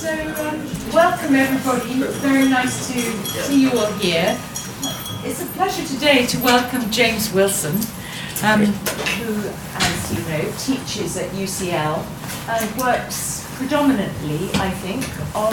[0.00, 2.00] So, um, welcome everybody.
[2.00, 2.98] It's very nice to
[3.42, 4.34] see you all here.
[5.26, 7.76] It's a pleasure today to welcome James Wilson,
[8.42, 12.02] um, who, as you know, teaches at UCL
[12.48, 15.04] and works predominantly, I think,
[15.36, 15.52] on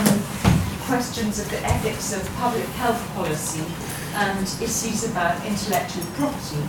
[0.88, 3.66] questions of the ethics of public health policy
[4.14, 6.64] and issues about intellectual property.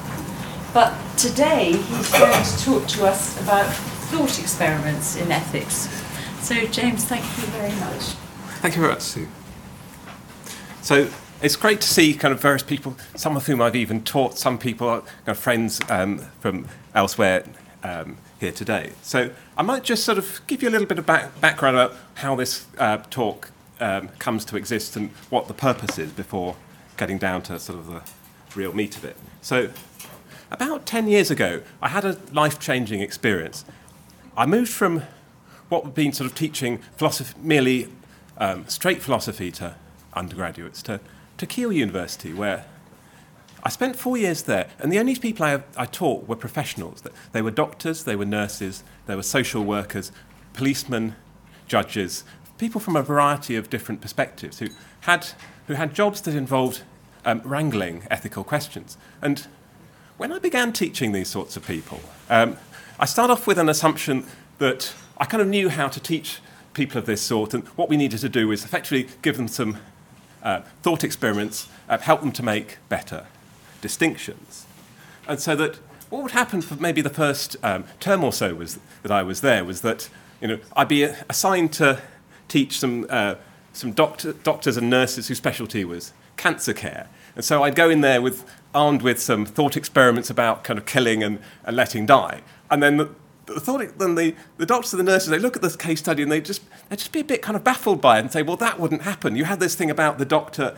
[0.74, 3.72] But today he's going to talk to us about
[4.10, 5.86] thought experiments in ethics.
[6.48, 8.02] So, James, thank you very much.
[8.62, 9.28] Thank you very much, Sue.
[10.80, 11.10] So
[11.42, 14.56] it's great to see kind of various people, some of whom I've even taught, some
[14.56, 17.45] people are friends um, from elsewhere
[17.82, 18.92] um, here today.
[19.02, 21.95] So I might just sort of give you a little bit of back, background about
[22.14, 26.56] how this uh, talk um, comes to exist and what the purpose is before
[26.96, 28.01] getting down to sort of the
[28.59, 29.18] real meat of it.
[29.42, 29.68] So
[30.51, 33.66] about 10 years ago, I had a life changing experience.
[34.34, 35.02] I moved from
[35.68, 37.88] what we've been sort of teaching philosophy, merely
[38.38, 39.74] um, straight philosophy to
[40.15, 41.01] undergraduates to,
[41.37, 42.65] to Keele University, where
[43.62, 47.02] I spent four years there, and the only people I, I taught were professionals.
[47.32, 50.12] They were doctors, they were nurses, they were social workers,
[50.54, 51.16] policemen,
[51.66, 52.24] judges,
[52.56, 54.68] people from a variety of different perspectives who
[55.02, 55.26] had,
[55.66, 56.82] who had jobs that involved
[57.24, 58.96] um, wrangling ethical questions.
[59.21, 59.46] And
[60.16, 62.00] when I began teaching these sorts of people,
[62.30, 62.56] um,
[62.98, 64.25] I start off with an assumption
[64.59, 66.41] that I kind of knew how to teach
[66.75, 69.78] people of this sort, and what we needed to do was effectively give them some
[70.43, 73.27] uh, thought experiments, uh, help them to make better
[73.81, 74.66] distinctions.
[75.27, 75.77] And so that
[76.09, 79.41] what would happen for maybe the first um, term or so was that I was
[79.41, 80.09] there was that
[80.41, 82.00] you know I'd be assigned to
[82.47, 83.34] teach some uh,
[83.72, 88.00] some doctor, doctors and nurses whose specialty was cancer care, and so I'd go in
[88.00, 88.44] there with
[88.75, 92.97] armed with some thought experiments about kind of killing and, and letting die, and then
[92.97, 93.11] the,
[93.54, 96.22] the thought, then the, the doctors and the nurses, they look at this case study
[96.22, 98.43] and they just, they just be a bit kind of baffled by it and say,
[98.43, 99.37] well, that wouldn't happen.
[99.37, 100.77] You had this thing about the doctor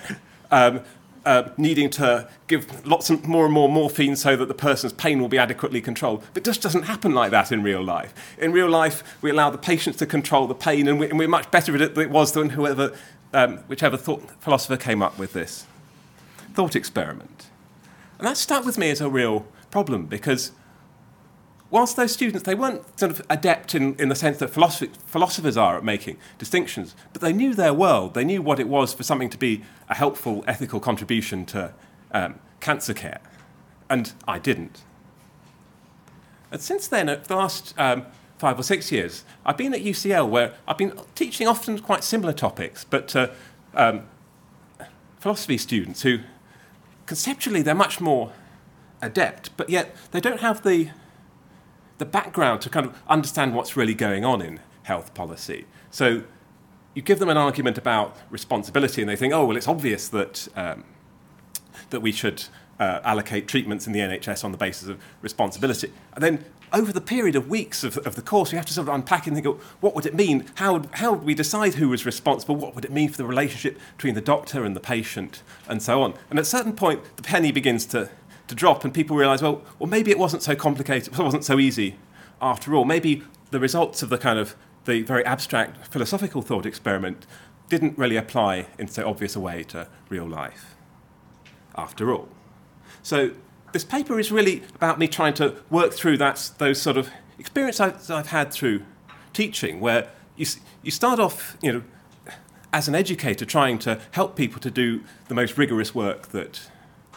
[0.51, 0.81] um,
[1.25, 5.21] uh, needing to give lots of more and more morphine so that the person's pain
[5.21, 6.23] will be adequately controlled.
[6.33, 8.15] But it just doesn't happen like that in real life.
[8.39, 11.51] In real life, we allow the patients to control the pain, and, we, are much
[11.51, 12.97] better at it than it was than whoever,
[13.35, 15.67] um, whichever thought, philosopher came up with this
[16.55, 17.47] thought experiment.
[18.19, 20.53] And that stuck with me as a real problem because
[21.71, 25.77] whilst those students, they weren't sort of adept in, in the sense that philosophers are
[25.77, 28.15] at making distinctions, but they knew their world.
[28.15, 31.73] They knew what it was for something to be a helpful ethical contribution to
[32.13, 33.21] um, cancer care.
[33.89, 34.83] And I didn't.
[36.51, 38.07] And since then, at the last um,
[38.39, 42.33] five or six years, I've been at UCL where I've been teaching often quite similar
[42.33, 43.29] topics, but uh,
[43.75, 44.03] um,
[45.19, 46.21] philosophy students who
[47.07, 48.33] conceptually they're much more
[49.03, 50.91] adept, but yet they don't have the
[52.01, 55.67] the background to kind of understand what's really going on in health policy.
[55.91, 56.25] So
[56.95, 60.49] you give them an argument about responsibility, and they think, oh, well, it's obvious that,
[60.57, 60.83] um,
[61.91, 62.45] that we should
[62.81, 65.93] uh, allocate treatments in the NHS on the basis of responsibility.
[66.15, 68.89] And then over the period of weeks of, of the course, we have to sort
[68.89, 70.47] of unpack and think, what would it mean?
[70.55, 72.57] How, how would we decide who was responsible?
[72.57, 76.03] What would it mean for the relationship between the doctor and the patient, and so
[76.03, 76.15] on?
[76.31, 78.09] And at a certain point, the penny begins to
[78.51, 81.59] to drop, and people realise, well, well, maybe it wasn't so complicated, it wasn't so
[81.59, 81.97] easy
[82.43, 82.85] after all.
[82.85, 87.27] Maybe the results of the kind of the very abstract philosophical thought experiment
[87.69, 90.75] didn't really apply in so obvious a way to real life,
[91.77, 92.29] after all.
[93.03, 93.31] So
[93.73, 98.11] this paper is really about me trying to work through that, those sort of experiences
[98.11, 98.83] I've had through
[99.33, 100.47] teaching, where you,
[100.83, 101.83] you start off, you know,
[102.73, 106.71] as an educator trying to help people to do the most rigorous work that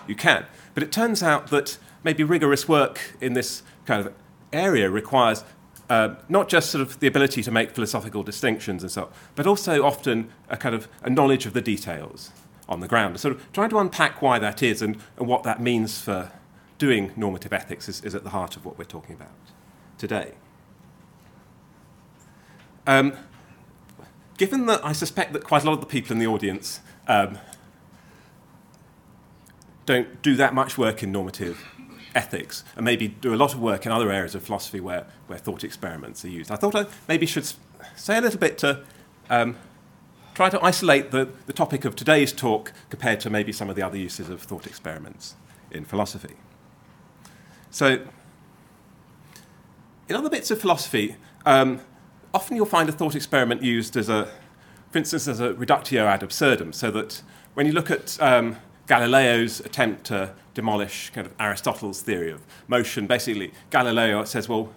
[0.07, 0.45] you can.
[0.73, 4.13] But it turns out that maybe rigorous work in this kind of
[4.51, 5.43] area requires
[5.89, 9.45] uh, not just sort of the ability to make philosophical distinctions and so on, but
[9.45, 12.31] also often a kind of a knowledge of the details
[12.69, 13.23] on the ground.
[13.23, 16.31] Of trying to unpack why that is and, and what that means for
[16.77, 19.29] doing normative ethics is, is, at the heart of what we're talking about
[19.97, 20.33] today.
[22.85, 23.13] Um,
[24.37, 27.37] given that I suspect that quite a lot of the people in the audience um,
[29.85, 31.65] don't do that much work in normative
[32.15, 35.39] ethics and maybe do a lot of work in other areas of philosophy where, where
[35.39, 36.51] thought experiments are used.
[36.51, 37.51] I thought I maybe should
[37.95, 38.83] say a little bit to
[39.29, 39.57] um,
[40.33, 43.81] try to isolate the, the topic of today's talk compared to maybe some of the
[43.81, 45.35] other uses of thought experiments
[45.71, 46.35] in philosophy.
[47.71, 47.99] So,
[50.07, 51.15] in other bits of philosophy,
[51.45, 51.81] um,
[52.33, 54.29] often you'll find a thought experiment used as a,
[54.91, 58.57] for instance, as a reductio ad absurdum, so that when you look at um,
[58.87, 63.07] Galileo's attempt to demolish kind of Aristotle's theory of motion.
[63.07, 64.73] Basically, Galileo says, well,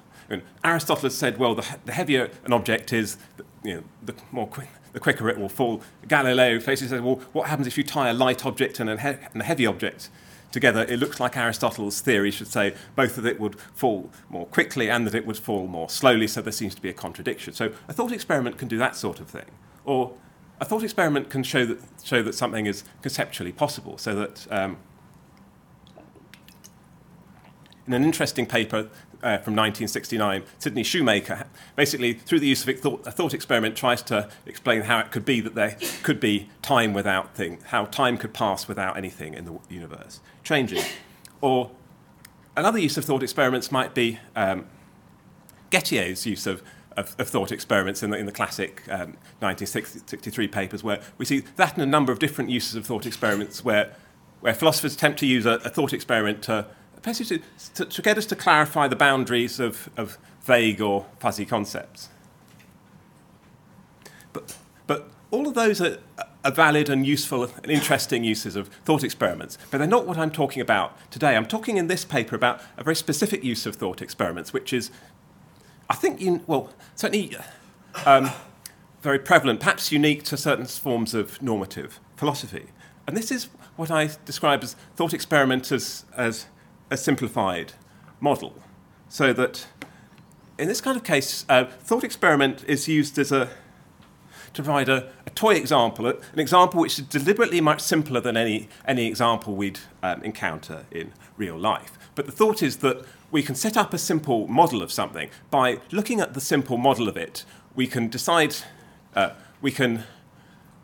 [0.65, 3.17] Aristotle said, well, the, the, heavier an object is,
[3.63, 5.83] you know, the more quick, the quicker it will fall.
[6.09, 9.25] Galileo basically says, well, what happens if you tie a light object and a, he-
[9.33, 10.11] and a heavy object
[10.51, 10.85] together?
[10.89, 15.07] It looks like Aristotle's theory should say both that it would fall more quickly and
[15.07, 17.53] that it would fall more slowly, so there seems to be a contradiction.
[17.53, 19.47] So a thought experiment can do that sort of thing.
[19.85, 20.15] Or
[20.61, 24.79] a thought experiment can show that, show that something is conceptually possible, so that um,
[27.87, 28.89] in an interesting paper
[29.23, 34.03] uh, from 1969, Sidney Shoemaker, basically through the use of thought, a thought experiment, tries
[34.03, 38.17] to explain how it could be that there could be time without thing, how time
[38.17, 40.83] could pass without anything in the universe changing.
[41.41, 41.71] Or
[42.57, 44.67] another use of thought experiments might be um,
[45.71, 46.63] use of,
[46.97, 51.41] of, of, thought experiments in the, in the classic um, 1963 papers, where we see
[51.57, 53.95] that and a number of different uses of thought experiments where,
[54.41, 56.67] where philosophers attempt to use a, a thought experiment to
[57.13, 62.09] to, to, get us to clarify the boundaries of, of vague or fuzzy concepts.
[64.33, 64.57] But,
[64.87, 65.99] but all of those are,
[66.45, 70.31] are valid and useful and interesting uses of thought experiments, but they're not what I'm
[70.31, 71.37] talking about today.
[71.37, 74.91] I'm talking in this paper about a very specific use of thought experiments, which is,
[75.89, 77.37] I think, you, well, certainly
[78.05, 78.31] um,
[79.03, 82.67] very prevalent, perhaps unique to certain forms of normative philosophy.
[83.07, 86.47] And this is what I describe as thought experiments as, as
[86.91, 87.75] a simplified
[88.21, 88.55] model.
[89.09, 89.67] So that
[90.59, 93.49] in this kind of case, uh, thought experiment is used as a
[94.55, 98.71] to provide a, a, toy example, an example which is deliberately much simpler than any,
[98.87, 101.96] any example we'd um, encounter in real life.
[102.17, 105.31] But the thought is that we can set up a simple model of something.
[105.51, 107.45] By looking at the simple model of it,
[107.77, 108.57] we can decide,
[109.15, 109.31] uh,
[109.61, 110.05] we can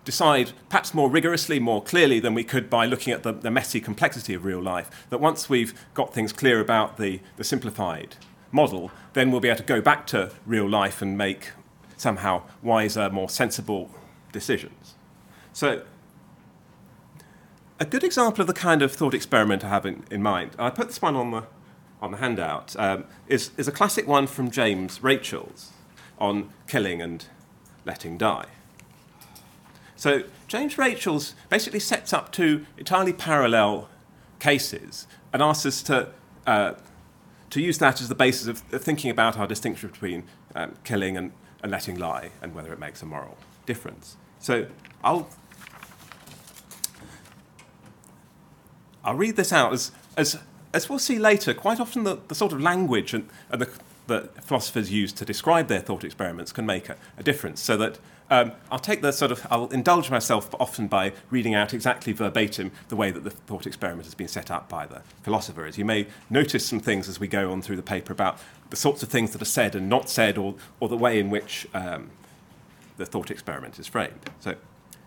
[0.05, 3.81] decide perhaps more rigorously, more clearly than we could by looking at the, the messy
[3.81, 8.17] complexity of real life, that once we've got things clear about the, the simplified
[8.50, 11.52] model, then we'll be able to go back to real life and make
[11.96, 13.90] somehow wiser, more sensible
[14.32, 14.94] decisions.
[15.55, 15.82] So,
[17.82, 20.70] a good example of the kind of thought experiment I have in, in mind, I
[20.70, 21.43] put this one on the,
[22.00, 25.73] on the handout, um, is, is a classic one from James Rachels
[26.17, 27.25] on killing and
[27.84, 28.46] letting die.
[29.96, 33.88] So James Rachels basically sets up two entirely parallel
[34.38, 36.11] cases and asks us to,
[36.46, 36.75] uh,
[37.50, 40.23] to use that as the basis of thinking about our distinction between
[40.55, 41.32] um, killing and,
[41.64, 43.37] and letting lie and whether it makes a moral
[43.67, 44.17] difference.
[44.38, 44.69] So
[45.02, 45.29] I'll,
[49.04, 50.38] I'll read this out as, as,
[50.72, 51.54] as we'll see later.
[51.54, 53.70] Quite often, the, the sort of language and, and the,
[54.06, 57.60] that philosophers use to describe their thought experiments can make a, a difference.
[57.60, 57.99] So that
[58.31, 62.72] um, I'll take the sort of, I'll indulge myself often by reading out exactly verbatim
[62.88, 65.66] the way that the thought experiment has been set up by the philosopher.
[65.66, 68.38] As you may notice some things as we go on through the paper about
[68.70, 71.28] the sorts of things that are said and not said, or, or the way in
[71.28, 72.10] which um,
[72.96, 74.31] the thought experiment is framed.
[74.40, 74.55] So,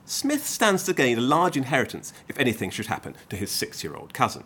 [0.05, 3.95] Smith stands to gain a large inheritance if anything should happen to his six year
[3.95, 4.43] old cousin.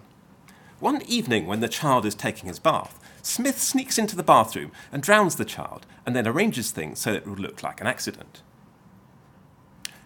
[0.80, 5.04] One evening, when the child is taking his bath, Smith sneaks into the bathroom and
[5.04, 8.42] drowns the child and then arranges things so that it would look like an accident.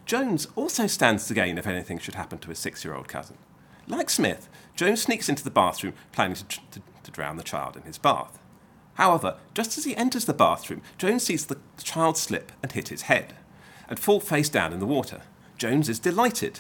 [0.08, 3.38] Jones also stands to gain if anything should happen to his six year old cousin.
[3.88, 7.84] Like Smith, Jones sneaks into the bathroom planning to, to, to, drown the child in
[7.84, 8.40] his bath.
[8.96, 13.04] However, just as he enters the bathroom, Jones sees the child slip and hit his
[13.04, 13.36] head
[13.88, 15.22] and fall face down in the water.
[15.64, 16.60] Jones is delighted.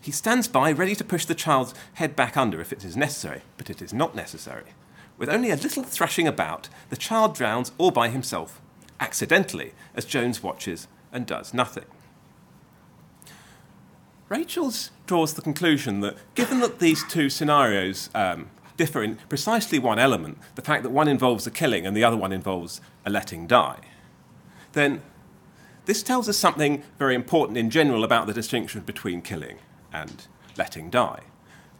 [0.00, 3.42] He stands by, ready to push the child's head back under if it is necessary,
[3.56, 4.74] but it is not necessary.
[5.18, 8.60] With only a little thrashing about, the child drowns all by himself,
[8.98, 11.84] accidentally, as Jones watches and does nothing.
[14.28, 14.72] Rachel
[15.06, 20.38] draws the conclusion that given that these two scenarios um, differ in precisely one element,
[20.56, 23.78] the fact that one involves a killing and the other one involves a letting die,
[24.72, 25.02] then
[25.84, 29.58] this tells us something very important in general about the distinction between killing
[29.92, 31.20] and letting die.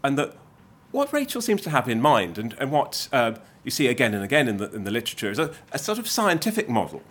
[0.03, 0.37] And that
[0.91, 4.23] what Rachel seems to have in mind, and, and what uh, you see again and
[4.23, 7.03] again in the, in the literature, is a, a sort of scientific model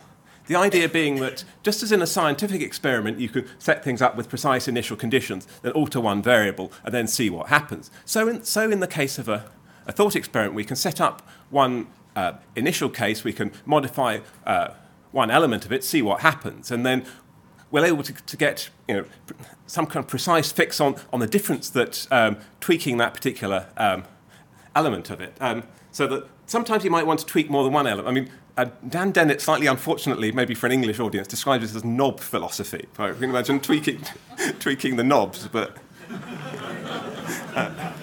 [0.47, 4.15] the idea being that just as in a scientific experiment, you can set things up
[4.15, 7.91] with precise initial conditions, then alter one variable, and then see what happens.
[8.05, 9.49] So, in, so in the case of a,
[9.87, 14.71] a thought experiment, we can set up one uh, initial case, we can modify uh,
[15.11, 17.05] one element of it, see what happens, and then
[17.71, 19.05] we're able to, to get you know,
[19.65, 24.03] some kind of precise fix on, on the difference that um, tweaking that particular um,
[24.75, 25.35] element of it.
[25.39, 28.07] Um, so that sometimes you might want to tweak more than one element.
[28.07, 31.85] I mean, uh, Dan Dennett, slightly unfortunately, maybe for an English audience, describes this as
[31.85, 32.87] knob philosophy.
[32.99, 34.03] You can imagine tweaking,
[34.59, 35.77] tweaking the knobs, but.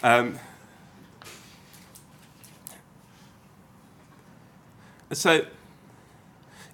[0.00, 0.30] Uh,
[5.12, 5.46] so,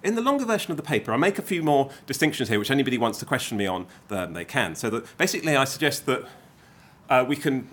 [0.03, 2.71] in the longer version of the paper, I make a few more distinctions here, which
[2.71, 4.75] anybody wants to question me on, then they can.
[4.75, 6.27] So that basically, I suggest that
[7.09, 7.67] uh, we can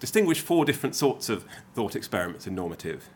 [0.00, 1.44] distinguish four different sorts of
[1.74, 3.08] thought experiments in normative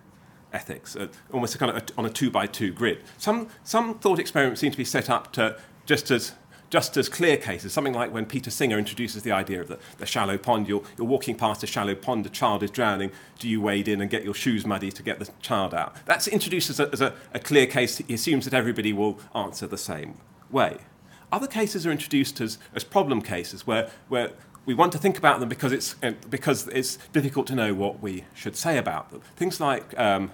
[0.53, 3.03] ethics, uh, almost a kind of a, on a two by two grid.
[3.19, 6.33] Some, some thought experiments seem to be set up to just as
[6.71, 10.07] just as clear cases, something like when Peter Singer introduces the idea of the, the
[10.07, 10.69] shallow pond.
[10.69, 13.11] You're, you're walking past a shallow pond, a child is drowning.
[13.39, 15.97] Do you wade in and get your shoes muddy to get the child out?
[16.05, 17.99] That's introduced as a, as a, a clear case.
[17.99, 20.19] He assumes that everybody will answer the same
[20.51, 20.79] way.
[21.31, 24.33] Other cases are introduced as, as problem cases where, where
[24.65, 28.03] we want to think about them because it's, uh, because it's difficult to know what
[28.03, 29.23] we should say about them.
[29.37, 30.31] Things like um,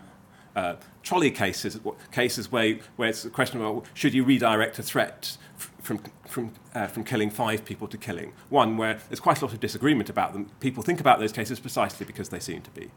[0.57, 1.79] uh, trolley cases,
[2.13, 5.37] cases where, where it's a question of should you redirect a threat
[5.85, 9.53] from, from, uh, from killing five people to killing one, where there's quite a lot
[9.53, 10.51] of disagreement about them.
[10.59, 12.91] People think about those cases precisely because they seem to be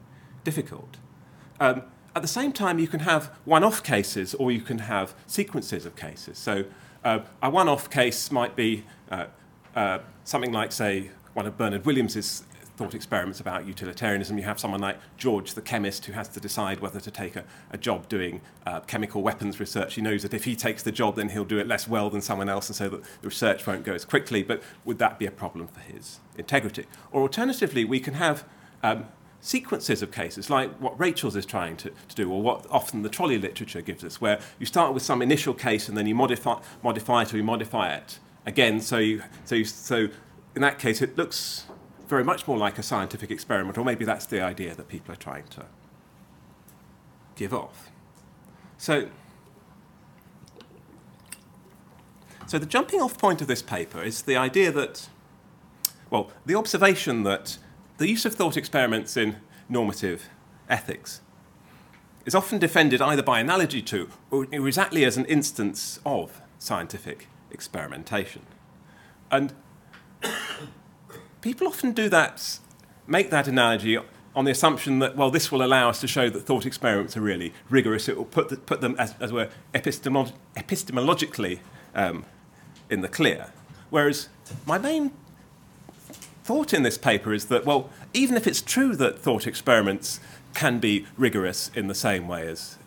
[0.46, 0.98] difficult.
[1.60, 1.84] Um,
[2.16, 5.86] at the same time, you can have one off cases or you can have sequences
[5.86, 6.38] of cases.
[6.38, 6.64] So,
[7.04, 9.26] uh, a one off case might be uh,
[9.76, 12.44] uh something like, say, one of Bernard Williams's
[12.78, 14.38] thought experiments about utilitarianism.
[14.38, 17.44] You have someone like George, the chemist, who has to decide whether to take a,
[17.72, 19.96] a job doing uh, chemical weapons research.
[19.96, 22.22] He knows that if he takes the job, then he'll do it less well than
[22.22, 24.44] someone else, and so that the research won't go as quickly.
[24.44, 26.86] But would that be a problem for his integrity?
[27.12, 28.46] Or alternatively, we can have
[28.84, 29.08] um,
[29.42, 33.10] sequences of cases, like what Rachels is trying to, to, do, or what often the
[33.10, 36.60] trolley literature gives us, where you start with some initial case and then you modify,
[36.84, 38.80] modify it or you modify it again.
[38.82, 40.10] So, you, so, you, so
[40.56, 41.66] in that case, it looks
[42.08, 45.18] very much more like a scientific experiment, or maybe that's the idea that people are
[45.18, 45.66] trying to
[47.36, 47.92] give off.
[48.78, 49.10] So,
[52.46, 55.10] so the jumping off point of this paper is the idea that,
[56.10, 57.58] well, the observation that
[57.98, 59.38] the use of thought experiments in
[59.68, 60.30] normative
[60.70, 61.22] ethics
[62.26, 68.44] is often defended either by analogy to or exactly as an instance of scientific experimentation.
[69.32, 69.54] And
[71.48, 72.60] people often do that,
[73.08, 73.98] make that analogy
[74.36, 77.22] on the assumption that, well, this will allow us to show that thought experiments are
[77.22, 78.10] really rigorous.
[78.10, 81.60] It will put, the, put them, as, as were, epistemolo- epistemologically
[81.96, 82.26] um,
[82.90, 83.54] in the clear.
[83.90, 84.28] Whereas
[84.66, 85.14] my main
[86.44, 90.20] thought in this paper is that, well, even if it's true that thought experiments
[90.54, 92.78] can be rigorous in the same way as,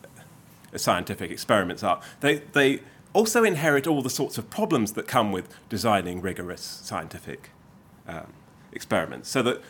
[0.75, 2.81] as scientific experiments are, they, they
[3.14, 7.49] also inherit all the sorts of problems that come with designing rigorous scientific
[8.07, 8.35] um,
[8.73, 9.29] experiments.
[9.29, 9.62] So that,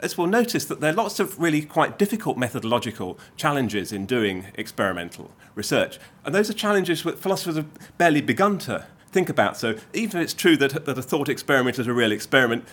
[0.00, 4.46] as we'll notice, that there are lots of really quite difficult methodological challenges in doing
[4.54, 5.98] experimental research.
[6.24, 9.56] And those are challenges that philosophers have barely begun to think about.
[9.56, 12.64] So even if it's true that, that a thought experiment is a real experiment,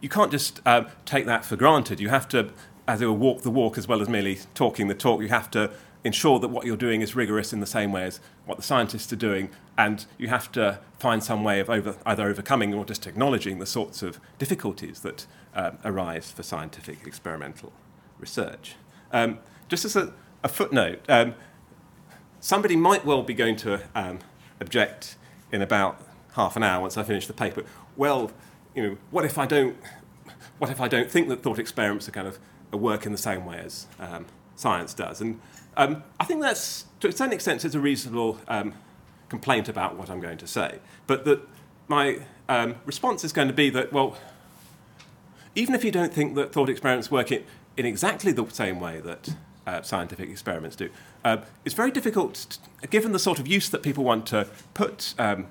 [0.00, 2.00] you can't just uh, take that for granted.
[2.00, 2.50] You have to,
[2.86, 5.20] as it were, walk the walk as well as merely talking the talk.
[5.20, 5.70] You have to
[6.08, 9.12] ensure that what you're doing is rigorous in the same way as what the scientists
[9.12, 13.06] are doing, and you have to find some way of over, either overcoming or just
[13.06, 17.72] acknowledging the sorts of difficulties that um, arise for scientific experimental
[18.18, 18.74] research.
[19.12, 19.38] Um,
[19.68, 20.12] just as a,
[20.42, 21.34] a footnote, um,
[22.40, 24.18] somebody might well be going to um,
[24.60, 25.16] object
[25.52, 26.00] in about
[26.34, 27.64] half an hour once I finish the paper.
[27.96, 28.32] Well,
[28.74, 29.76] you know, what if I don't?
[30.58, 32.38] What if I don't think that thought experiments are kind of
[32.72, 35.20] work in the same way as um, science does?
[35.20, 35.40] And
[35.76, 38.74] um, I think that's, to a certain extent, is a reasonable um,
[39.28, 40.78] complaint about what I'm going to say.
[41.06, 41.40] But that
[41.86, 44.16] my um, response is going to be that, well,
[45.54, 47.44] even if you don't think that thought experiments work in,
[47.76, 49.34] in exactly the same way that
[49.66, 50.88] uh, scientific experiments do,
[51.24, 55.14] uh, it's very difficult, to, given the sort of use that people want to put
[55.18, 55.46] um,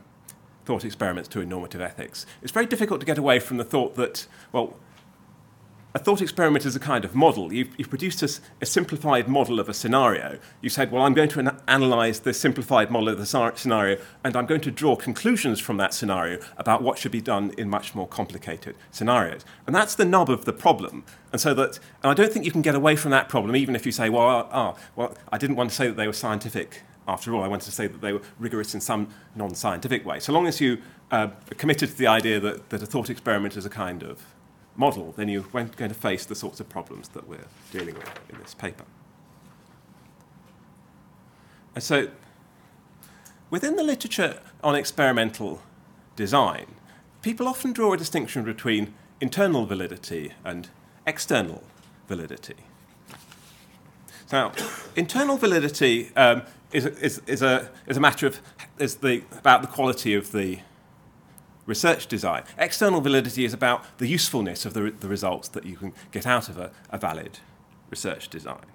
[0.65, 3.95] thought experiments to in normative ethics, it's very difficult to get away from the thought
[3.95, 4.75] that, well,
[5.93, 7.51] a thought experiment is a kind of model.
[7.51, 8.29] You've, you've produced a,
[8.61, 10.37] a, simplified model of a scenario.
[10.61, 13.25] You said, well, I'm going to an- analyze the simplified model of the
[13.55, 17.51] scenario, and I'm going to draw conclusions from that scenario about what should be done
[17.57, 19.43] in much more complicated scenarios.
[19.65, 21.03] And that's the nub of the problem.
[21.31, 23.75] And so that, and I don't think you can get away from that problem, even
[23.75, 26.83] if you say, well, ah, well, I didn't want to say that they were scientific
[27.07, 30.19] after all, I wanted to say that they were rigorous in some non scientific way.
[30.19, 30.79] So long as you
[31.09, 34.21] uh, are committed to the idea that, that a thought experiment is a kind of
[34.77, 38.19] model, then you weren't going to face the sorts of problems that we're dealing with
[38.29, 38.85] in this paper.
[41.75, 42.09] And so,
[43.49, 45.61] within the literature on experimental
[46.15, 46.75] design,
[47.21, 50.69] people often draw a distinction between internal validity and
[51.05, 51.63] external
[52.07, 52.55] validity.
[54.31, 54.51] Now,
[54.95, 58.39] internal validity um, is, is, is, a, is a matter of
[58.77, 60.59] is the, about the quality of the
[61.67, 62.43] research design.
[62.57, 66.49] External validity is about the usefulness of the, the results that you can get out
[66.49, 67.39] of a, a valid
[67.91, 68.65] research design.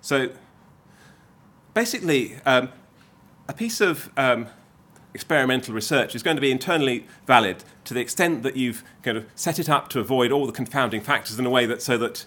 [0.00, 0.28] So
[1.72, 2.68] basically, um,
[3.48, 4.46] a piece of um,
[5.14, 9.26] experimental research is going to be internally valid to the extent that you've kind of
[9.34, 12.26] set it up to avoid all the confounding factors in a way that so that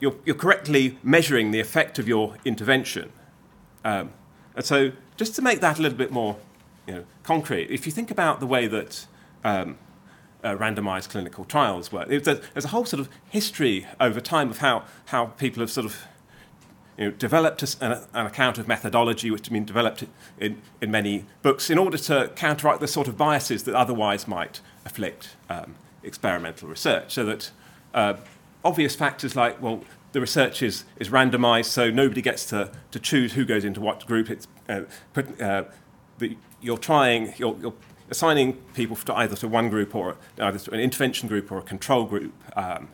[0.00, 3.10] you're, you're correctly measuring the effect of your intervention.
[3.84, 4.12] Um,
[4.54, 6.36] and so, just to make that a little bit more
[6.86, 9.06] you know, concrete, if you think about the way that
[9.42, 9.78] um,
[10.42, 14.50] uh, randomized clinical trials work, there's a, there's a whole sort of history over time
[14.50, 16.04] of how, how people have sort of
[16.98, 20.04] you know, developed a, an, an, account of methodology, which has been developed
[20.38, 24.60] in, in many books, in order to counteract the sort of biases that otherwise might
[24.84, 27.12] afflict um, experimental research.
[27.12, 27.50] So that
[27.94, 28.14] uh,
[28.64, 33.32] obvious factors like, well, the research is, is randomized, so nobody gets to, to choose
[33.32, 34.30] who goes into what group.
[34.30, 35.64] It's, uh, put, uh,
[36.60, 37.74] you're trying, you're, you're,
[38.10, 41.62] assigning people to either to one group or either to an intervention group or a
[41.62, 42.88] control group um,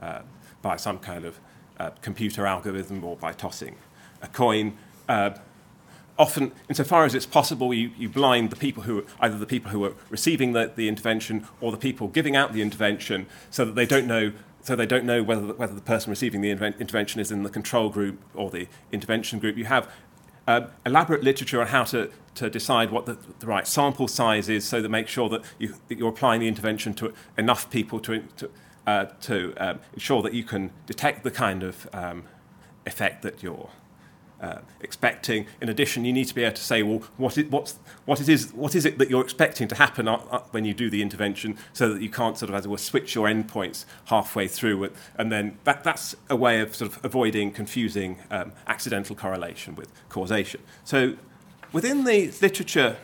[0.00, 0.20] uh,
[0.60, 1.40] by some kind of
[1.78, 3.76] uh, computer algorithm or by tossing
[4.22, 4.76] a coin.
[5.08, 5.30] Uh,
[6.18, 9.84] often, insofar as it's possible, you, you blind the people who, either the people who
[9.84, 13.86] are receiving the, the intervention or the people giving out the intervention, so that they
[13.86, 17.32] don't know so they don't know whether the, whether the person receiving the intervention is
[17.32, 19.56] in the control group or the intervention group.
[19.56, 19.90] You have
[20.50, 24.64] uh, elaborate literature on how to, to decide what the, the, right sample size is
[24.64, 28.24] so that make sure that, you, that you're applying the intervention to enough people to,
[28.36, 28.50] to,
[28.84, 32.24] uh, to um, ensure that you can detect the kind of um,
[32.84, 33.70] effect that you're
[34.40, 35.46] uh, expecting.
[35.60, 38.28] In addition, you need to be able to say, well, what is, what's, what, it
[38.28, 40.06] is, what is it that you're expecting to happen
[40.50, 43.14] when you do the intervention so that you can't sort of, as it were, switch
[43.14, 44.90] your endpoints halfway through.
[45.16, 49.90] And then that, that's a way of sort of avoiding confusing um, accidental correlation with
[50.08, 50.60] causation.
[50.84, 51.16] So
[51.72, 52.96] within the literature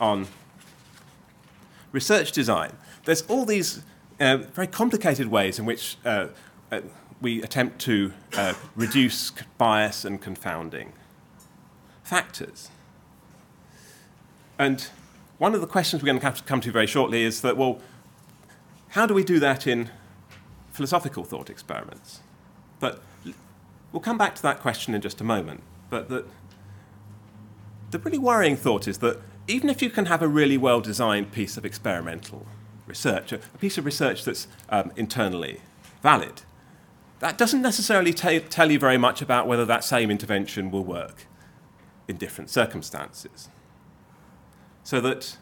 [0.00, 0.28] on
[1.90, 2.72] research design,
[3.04, 3.82] there's all these
[4.20, 6.28] uh, very complicated ways in which uh,
[6.70, 6.80] uh,
[7.22, 10.92] we attempt to uh, reduce bias and confounding
[12.02, 12.68] factors.
[14.58, 14.88] And
[15.38, 17.56] one of the questions we're going to have to come to very shortly is that,
[17.56, 17.80] well,
[18.90, 19.90] how do we do that in
[20.72, 22.20] philosophical thought experiments?
[22.80, 23.00] But
[23.92, 25.62] we'll come back to that question in just a moment.
[25.90, 26.26] But the,
[27.92, 31.32] the really worrying thought is that even if you can have a really well designed
[31.32, 32.46] piece of experimental
[32.86, 35.60] research, a, piece of research that's um, internally
[36.02, 36.42] valid,
[37.22, 41.26] that doesn't necessarily t- tell you very much about whether that same intervention will work
[42.08, 43.48] in different circumstances.
[44.82, 45.36] So that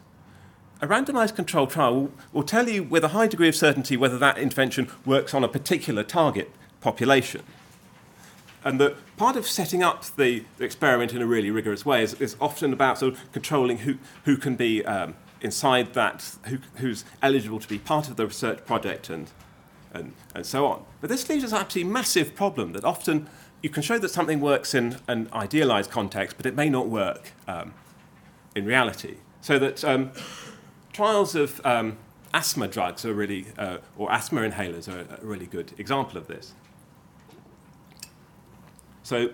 [0.79, 4.19] a randomized controlled trial will, will tell you with a high degree of certainty whether
[4.19, 7.41] that intervention works on a particular target population.
[8.63, 12.13] And that part of setting up the, the experiment in a really rigorous way is,
[12.21, 17.05] is, often about sort of controlling who, who can be um, inside that, who, who's
[17.23, 19.31] eligible to be part of the research project and,
[19.93, 20.85] and, and so on.
[20.99, 23.29] But this leaves us absolutely massive problem that often
[23.61, 27.33] you can show that something works in an idealized context, but it may not work
[27.47, 27.73] um,
[28.55, 29.17] in reality.
[29.41, 30.11] So that um,
[30.93, 31.97] trials of um,
[32.33, 36.53] asthma drugs are really, uh, or asthma inhalers are a really good example of this.
[39.03, 39.31] So,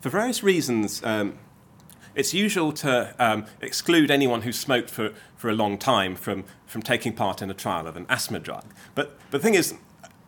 [0.00, 1.38] for various reasons, um,
[2.14, 6.82] it's usual to um, exclude anyone who's smoked for, for a long time from, from
[6.82, 8.64] taking part in a trial of an asthma drug.
[8.94, 9.74] But, but the thing is,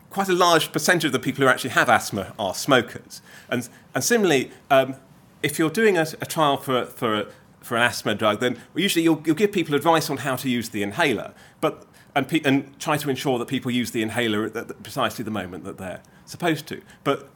[0.09, 3.21] quite a large percentage of the people who actually have asthma are smokers.
[3.49, 4.95] And, and similarly, um,
[5.43, 7.27] if you're doing a, a trial for, for,
[7.59, 10.69] for an asthma drug, then usually you'll, you'll give people advice on how to use
[10.69, 14.55] the inhaler, but, and, pe- and try to ensure that people use the inhaler at,
[14.55, 16.81] at precisely the moment that they're supposed to.
[17.03, 17.29] But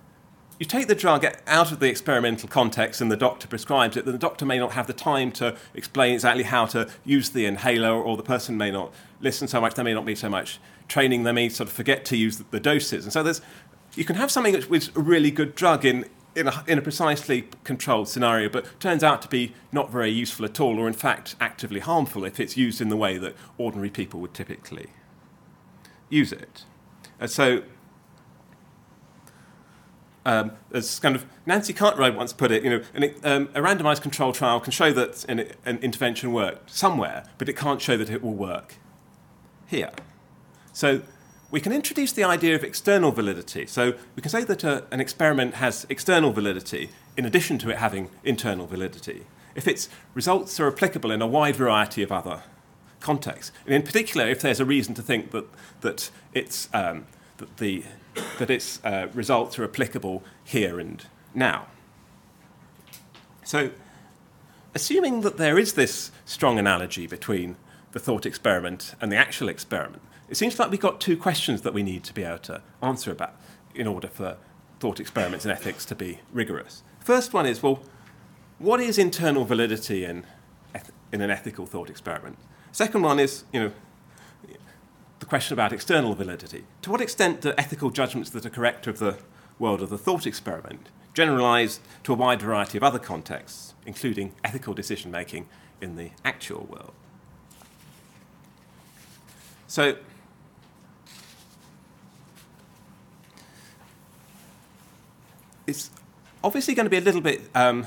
[0.59, 4.11] you take the drug out of the experimental context and the doctor prescribes it, then
[4.11, 7.93] the doctor may not have the time to explain exactly how to use the inhaler,
[7.93, 11.23] or the person may not listen so much, there may not be so much training,
[11.23, 13.05] they may sort of forget to use the, the doses.
[13.05, 13.41] And so there's,
[13.95, 16.81] you can have something which is a really good drug in, in a, in a
[16.81, 20.93] precisely controlled scenario, but turns out to be not very useful at all, or in
[20.93, 24.87] fact actively harmful if it's used in the way that ordinary people would typically
[26.09, 26.65] use it.
[27.17, 27.63] And so
[30.29, 34.01] um, as kind of Nancy Cartwright once put it, you know, an, um, a randomized
[34.01, 38.11] control trial can show that an, an, intervention worked somewhere, but it can't show that
[38.11, 38.75] it will work
[39.65, 39.91] here.
[40.71, 41.01] So
[41.49, 43.65] we can introduce the idea of external validity.
[43.65, 47.71] So we can say that a, uh, an experiment has external validity in addition to
[47.71, 52.43] it having internal validity if its results are applicable in a wide variety of other
[52.99, 53.51] contexts.
[53.65, 55.45] And in particular, if there's a reason to think that,
[55.81, 57.83] that, it's, um, that the
[58.37, 61.67] that its uh, results are applicable here and now.
[63.43, 63.71] So,
[64.75, 67.55] assuming that there is this strong analogy between
[67.91, 71.73] the thought experiment and the actual experiment, it seems like we've got two questions that
[71.73, 73.33] we need to be able to answer about
[73.73, 74.37] in order for
[74.79, 76.83] thought experiments and ethics to be rigorous.
[76.99, 77.81] First one is well,
[78.59, 80.25] what is internal validity in,
[81.11, 82.37] in an ethical thought experiment?
[82.71, 83.71] Second one is, you know,
[85.19, 86.63] the question about external validity.
[86.81, 89.17] To what extent do ethical judgments that are correct of the
[89.57, 94.73] world of the thought experiment generalize to a wide variety of other contexts, including ethical
[94.73, 95.47] decision making
[95.81, 96.93] in the actual world?
[99.67, 99.97] So,
[105.67, 105.91] it's
[106.43, 107.85] obviously going to be a little bit um,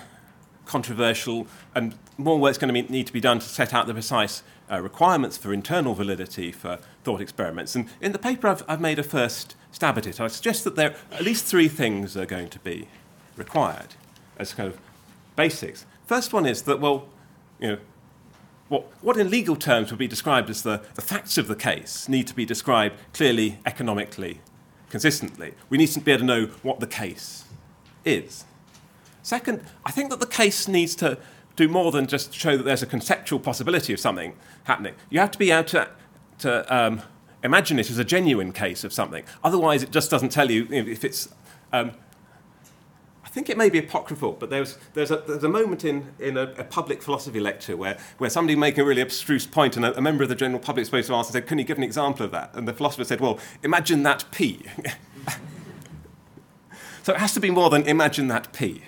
[0.72, 3.92] controversial, and more work's going to be, need to be done to set out the
[3.92, 7.76] precise uh, requirements for internal validity for thought experiments.
[7.76, 10.18] And in the paper, I've, I've made a first stab at it.
[10.18, 12.88] I suggest that there are at least three things are going to be
[13.36, 13.94] required
[14.38, 14.78] as kind of
[15.36, 15.84] basics.
[16.06, 17.06] First one is that, well,
[17.60, 17.78] you know,
[18.68, 22.08] what, what in legal terms would be described as the, the facts of the case
[22.08, 24.40] need to be described clearly, economically,
[24.88, 25.52] consistently.
[25.68, 27.44] We need to be able to know what the case
[28.06, 28.46] is.
[29.22, 31.16] Second, I think that the case needs to
[31.56, 34.94] do more than just show that there's a conceptual possibility of something happening.
[35.10, 35.88] You have to be able to,
[36.38, 37.02] to um,
[37.44, 39.24] imagine it as a genuine case of something.
[39.44, 41.28] Otherwise, it just doesn't tell you if it's.
[41.72, 41.92] Um,
[43.24, 46.36] I think it may be apocryphal, but there's, there's, a, there's a moment in, in
[46.36, 49.96] a, a, public philosophy lecture where, where somebody making a really abstruse point, and a,
[49.96, 51.82] a member of the general public supposed to ask and said, Can you give an
[51.82, 52.50] example of that?
[52.52, 54.66] And the philosopher said, Well, imagine that P.
[57.02, 58.82] so it has to be more than imagine that P.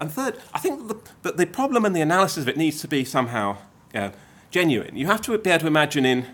[0.00, 0.88] And third, I think
[1.22, 3.58] that the, problem and the analysis of it needs to be somehow
[3.94, 4.10] uh,
[4.50, 4.96] genuine.
[4.96, 6.26] You have to be able to imagine in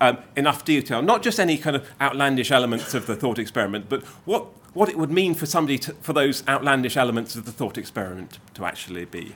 [0.00, 4.04] um, enough detail, not just any kind of outlandish elements of the thought experiment, but
[4.26, 7.78] what, what it would mean for somebody to, for those outlandish elements of the thought
[7.78, 9.34] experiment to actually be,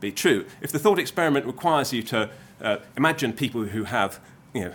[0.00, 0.46] be true.
[0.62, 2.30] If the thought experiment requires you to
[2.62, 4.20] uh, imagine people who have
[4.54, 4.74] you know,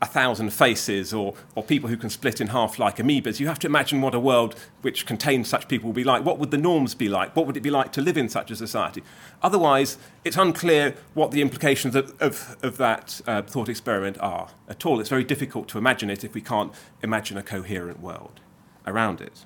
[0.00, 3.40] a thousand faces or, or people who can split in half like amoebas.
[3.40, 6.24] You have to imagine what a world which contains such people will be like.
[6.24, 7.34] What would the norms be like?
[7.34, 9.02] What would it be like to live in such a society?
[9.42, 14.86] Otherwise, it's unclear what the implications of, of, of that uh, thought experiment are at
[14.86, 15.00] all.
[15.00, 18.40] It's very difficult to imagine it if we can't imagine a coherent world
[18.86, 19.44] around it.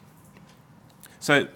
[1.18, 1.48] So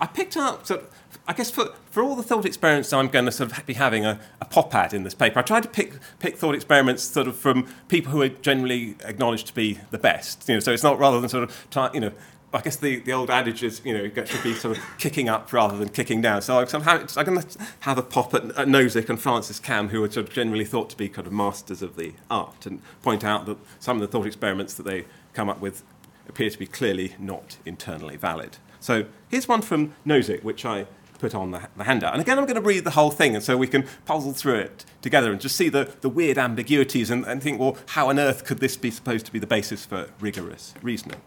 [0.00, 0.90] I picked up sort of
[1.26, 4.04] I guess for, for all the thought experiments I'm going to sort of be having
[4.04, 7.28] a, a pop at in this paper, I tried to pick, pick thought experiments sort
[7.28, 10.48] of from people who are generally acknowledged to be the best.
[10.48, 12.12] You know, so it's not rather than sort of, try, you know,
[12.54, 15.28] I guess the, the old adage is, you know, it should be sort of kicking
[15.28, 16.42] up rather than kicking down.
[16.42, 20.02] So I'm, I'm going to have a pop at, at Nozick and Frances Kamm, who
[20.04, 23.24] are sort of generally thought to be kind of masters of the art, and point
[23.24, 25.82] out that some of the thought experiments that they come up with
[26.28, 28.58] appear to be clearly not internally valid.
[28.80, 30.86] So here's one from Nozick, which I
[31.22, 32.12] put on the, the, handout.
[32.14, 34.56] And again, I'm going to read the whole thing, and so we can puzzle through
[34.56, 38.18] it together and just see the, the weird ambiguities and, and think, well, how on
[38.18, 41.20] earth could this be supposed to be the basis for rigorous reasoning?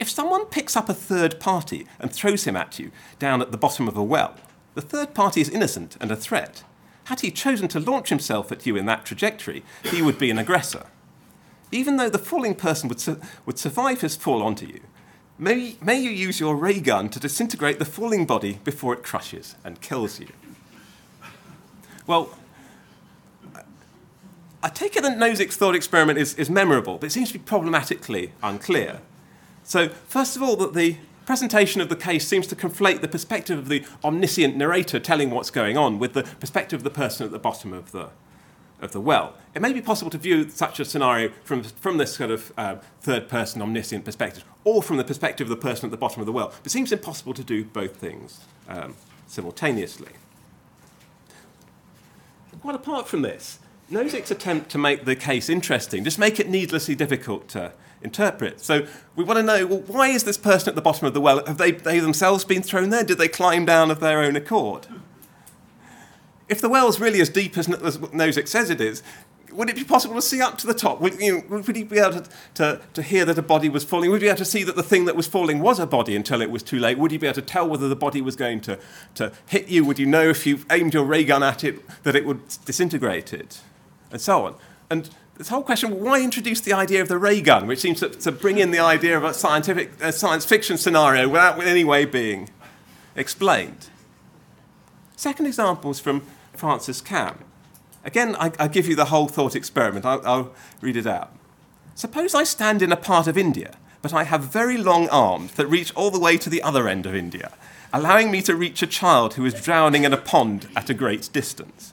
[0.00, 3.58] If someone picks up a third party and throws him at you down at the
[3.58, 4.34] bottom of a well,
[4.74, 6.64] the third party is innocent and a threat.
[7.04, 10.38] Had he chosen to launch himself at you in that trajectory, he would be an
[10.38, 10.86] aggressor.
[11.70, 14.80] Even though the falling person would, su- would survive his fall onto you,
[15.38, 19.54] May, may you use your ray gun to disintegrate the falling body before it crushes
[19.64, 20.28] and kills you.
[22.06, 22.30] Well,
[24.62, 27.44] I take it that Nozick's thought experiment is, is memorable, but it seems to be
[27.44, 29.00] problematically unclear.
[29.62, 30.96] So, first of all, that the
[31.26, 35.50] presentation of the case seems to conflate the perspective of the omniscient narrator telling what's
[35.50, 38.08] going on with the perspective of the person at the bottom of the,
[38.80, 39.34] of the well.
[39.54, 42.76] It may be possible to view such a scenario from, from this sort of uh,
[43.00, 46.26] third person omniscient perspective, or from the perspective of the person at the bottom of
[46.26, 46.52] the well.
[46.64, 48.96] It seems impossible to do both things um,
[49.28, 50.10] simultaneously.
[52.60, 53.60] Quite apart from this,
[53.92, 58.60] Nozick's attempt to make the case interesting, just make it needlessly difficult to interpret.
[58.60, 61.20] So we want to know well, why is this person at the bottom of the
[61.20, 61.46] well?
[61.46, 63.04] Have they, they themselves been thrown there?
[63.04, 64.88] Did they climb down of their own accord?
[66.48, 69.02] if the well's really as deep as Nozick says it is,
[69.52, 71.00] would it be possible to see up to the top?
[71.00, 73.84] Would, you know, would he be able to, to, to, hear that a body was
[73.84, 74.10] falling?
[74.10, 76.14] Would he be able to see that the thing that was falling was a body
[76.14, 76.98] until it was too late?
[76.98, 78.78] Would he be able to tell whether the body was going to,
[79.14, 79.84] to hit you?
[79.84, 83.32] Would you know if you aimed your ray gun at it that it would disintegrate
[83.32, 83.60] it?
[84.10, 84.54] And so on.
[84.90, 88.08] And this whole question why introduce the idea of the ray gun, which seems to,
[88.08, 91.84] to bring in the idea of a scientific, a science fiction scenario without in any
[91.84, 92.50] way being
[93.14, 93.88] explained?
[95.16, 97.38] Second example is from Frances Kamm.
[98.06, 100.06] Again, I, I give you the whole thought experiment.
[100.06, 101.32] I'll, I'll read it out.
[101.96, 105.66] Suppose I stand in a part of India, but I have very long arms that
[105.66, 107.52] reach all the way to the other end of India,
[107.92, 111.28] allowing me to reach a child who is drowning in a pond at a great
[111.32, 111.92] distance.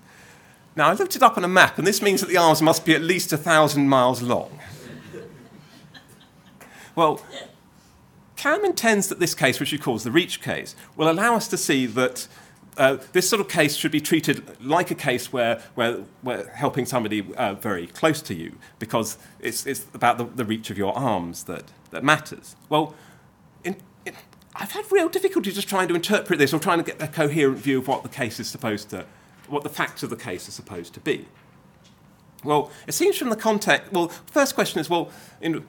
[0.75, 2.85] Now, I looked it up on a map, and this means that the arms must
[2.85, 4.59] be at least a thousand miles long.
[6.95, 7.21] Well,
[8.35, 11.57] Kamm intends that this case, which he calls the reach case, will allow us to
[11.57, 12.27] see that
[12.77, 16.85] uh, this sort of case should be treated like a case where, where, where helping
[16.85, 20.97] somebody uh, very close to you, because it's, it's about the, the reach of your
[20.97, 22.55] arms that, that matters.
[22.69, 22.95] Well,
[23.63, 24.15] in, in,
[24.55, 27.57] I've had real difficulty just trying to interpret this or trying to get a coherent
[27.57, 29.05] view of what the case is supposed to,
[29.47, 31.27] what the facts of the case are supposed to be.
[32.43, 35.09] Well, it seems from the context, well, first question is, well,
[35.41, 35.65] in,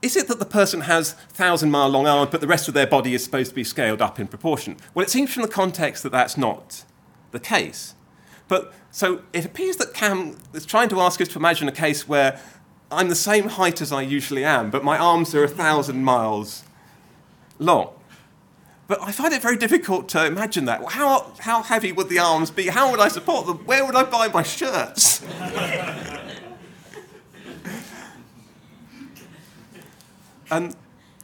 [0.00, 2.86] is it that the person has thousand mile long arms, but the rest of their
[2.86, 4.76] body is supposed to be scaled up in proportion?
[4.94, 6.84] Well, it seems from the context that that's not
[7.32, 7.94] the case.
[8.46, 12.08] But so it appears that Kamm is trying to ask us to imagine a case
[12.08, 12.40] where
[12.90, 16.64] I'm the same height as I usually am, but my arms are a thousand miles
[17.58, 17.90] long.
[18.86, 20.82] But I find it very difficult to imagine that.
[20.92, 22.68] How, how heavy would the arms be?
[22.68, 23.58] How would I support them?
[23.66, 25.22] Where would I buy my shirts?
[30.50, 30.76] and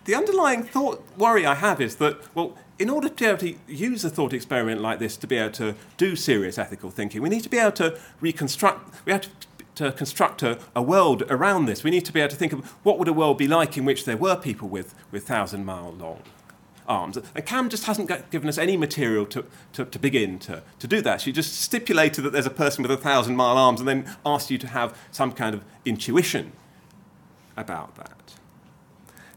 [0.05, 3.55] the underlying thought worry I have is that, well, in order to be able to
[3.69, 7.29] use a thought experiment like this to be able to do serious ethical thinking, we
[7.29, 9.29] need to be able to reconstruct, we have to,
[9.77, 11.83] to construct a, a, world around this.
[11.83, 13.85] We need to be able to think of what would a world be like in
[13.85, 16.23] which there were people with, with thousand mile long
[16.87, 17.17] arms.
[17.17, 20.87] And Kamm just hasn't got, given us any material to, to, to, begin to, to
[20.87, 21.21] do that.
[21.21, 24.51] She just stipulated that there's a person with a thousand mile arms and then asked
[24.51, 26.53] you to have some kind of intuition
[27.57, 28.24] about that.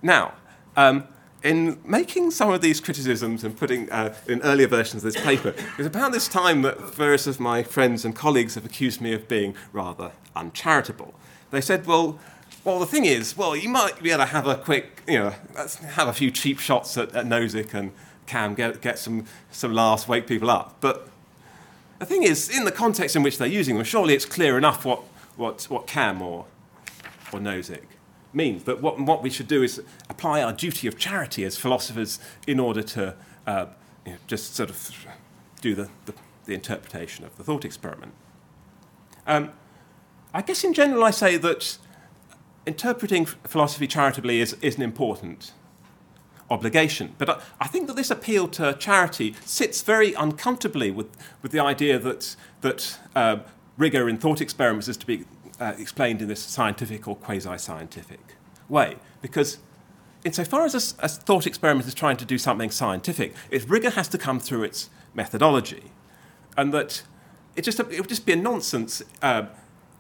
[0.01, 0.33] Now,
[0.75, 1.07] um,
[1.43, 5.49] in making some of these criticisms and putting uh, in earlier versions of this paper,
[5.49, 9.13] it was about this time that various of my friends and colleagues have accused me
[9.13, 11.13] of being rather uncharitable.
[11.51, 12.19] They said, well,
[12.63, 15.33] well, the thing is, well, you might be able to have a quick, you know,
[15.91, 17.91] have a few cheap shots at, at Nozick and
[18.25, 20.75] Kamm, get, get some, some laughs, wake people up.
[20.81, 21.07] But
[21.99, 24.83] the thing is, in the context in which they're using them, surely it's clear enough
[24.83, 24.99] what,
[25.37, 26.45] what, what Kamm or,
[27.31, 27.85] or Nozick
[28.33, 28.63] means.
[28.63, 32.59] But what, what we should do is apply our duty of charity as philosophers in
[32.59, 33.67] order to uh,
[34.05, 35.07] you know, just sort of
[35.61, 36.13] do the, the,
[36.45, 38.13] the, interpretation of the thought experiment.
[39.25, 39.51] Um,
[40.33, 41.77] I guess in general I say that
[42.65, 45.53] interpreting philosophy charitably is, is an important
[46.49, 47.15] obligation.
[47.17, 51.07] But I, I, think that this appeal to charity sits very uncomfortably with,
[51.41, 53.37] with the idea that, that uh,
[53.77, 55.25] rigor in thought experiments is to be
[55.59, 58.35] uh, explained in this scientific or quasi scientific
[58.69, 58.97] way.
[59.21, 59.59] Because,
[60.23, 64.07] insofar as a, a, thought experiment is trying to do something scientific, its rigor has
[64.09, 65.91] to come through its methodology.
[66.55, 67.03] And that
[67.55, 69.01] it, just, it would just be a nonsense.
[69.21, 69.47] Uh,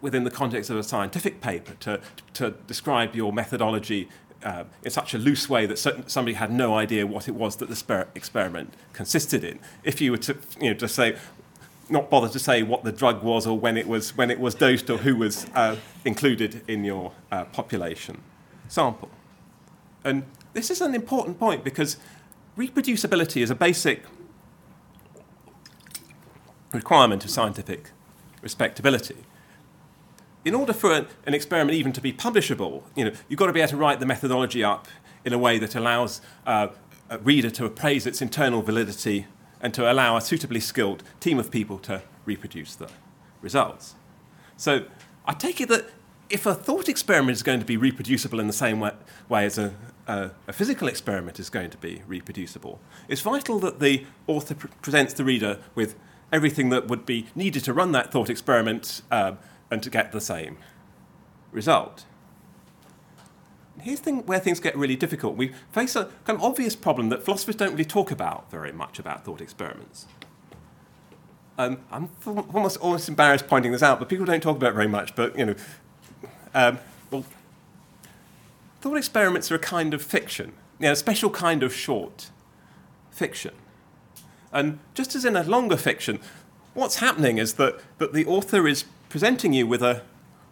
[0.01, 1.99] within the context of a scientific paper to,
[2.33, 4.07] to describe your methodology
[4.43, 7.69] uh, in such a loose way that somebody had no idea what it was that
[7.69, 9.59] the experiment consisted in.
[9.83, 11.17] If you were to, you know, to say,
[11.89, 14.55] not bother to say what the drug was or when it was, when it was
[14.55, 18.21] dosed or who was uh, included in your uh, population
[18.67, 19.09] sample.
[20.03, 20.23] And
[20.53, 21.97] this is an important point because
[22.57, 24.03] reproducibility is a basic
[26.73, 27.91] requirement of scientific
[28.41, 29.15] respectability
[30.47, 33.53] in order for an, an, experiment even to be publishable, you know, you've got to
[33.53, 34.87] be able to write the methodology up
[35.25, 36.69] in a way that allows uh,
[37.09, 39.27] a reader to appraise its internal validity
[39.61, 42.89] and to allow a suitably skilled team of people to reproduce the
[43.41, 43.95] results.
[44.55, 44.85] So
[45.25, 45.89] I take it that
[46.29, 48.91] if a thought experiment is going to be reproducible in the same way,
[49.29, 49.73] way as a,
[50.07, 54.67] a, a, physical experiment is going to be reproducible, it's vital that the author pr-
[54.81, 55.95] presents the reader with
[56.31, 59.01] everything that would be needed to run that thought experiment.
[59.09, 59.33] Uh,
[59.69, 60.57] and to get the same
[61.51, 62.05] result.
[63.81, 65.35] Here's thing, where things get really difficult.
[65.35, 68.99] We face a kind of obvious problem that philosophers don't really talk about very much
[68.99, 70.07] about thought experiments.
[71.57, 72.09] Um, I'm
[72.53, 75.15] almost, almost embarrassed pointing this out, but people don't talk about it very much.
[75.15, 75.55] But, you know,
[76.53, 76.79] um,
[77.11, 77.25] well,
[78.81, 82.29] thought experiments are a kind of fiction, you know, a special kind of short
[83.11, 83.53] fiction.
[84.51, 86.19] And just as in a longer fiction,
[86.73, 90.03] what's happening is that, that the author is presenting you with a,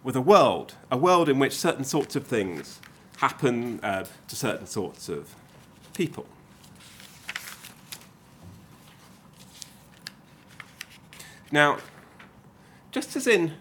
[0.02, 2.80] with a world, a world in which certain sorts of things
[3.16, 5.34] happen uh, to certain sorts of
[5.94, 6.26] people.
[11.52, 11.78] Now,
[12.90, 13.52] just as in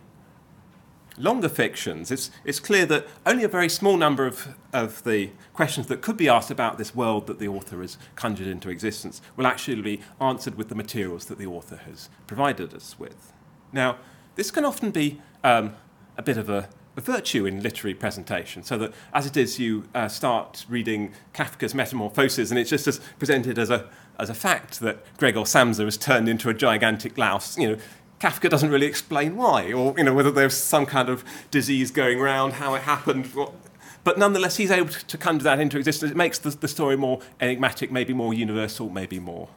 [1.18, 5.88] longer fictions, it's, it's clear that only a very small number of, of the questions
[5.88, 9.48] that could be asked about this world that the author has conjured into existence will
[9.48, 13.32] actually be answered with the materials that the author has provided us with.
[13.72, 13.98] Now,
[14.36, 15.76] this can often be um,
[16.18, 19.84] a bit of a, a, virtue in literary presentation, so that as it is, you
[19.93, 23.88] uh, start reading Kafka's Metamorphoses, and it's just as presented as a,
[24.19, 27.58] as a fact that Gregor Samsa was turned into a gigantic louse.
[27.58, 27.77] You know,
[28.19, 32.19] Kafka doesn't really explain why, or you know, whether there's some kind of disease going
[32.19, 33.27] around, how it happened.
[33.27, 33.53] What,
[34.03, 36.12] but nonetheless, he's able to conjure that into existence.
[36.12, 39.49] It makes the, the story more enigmatic, maybe more universal, maybe more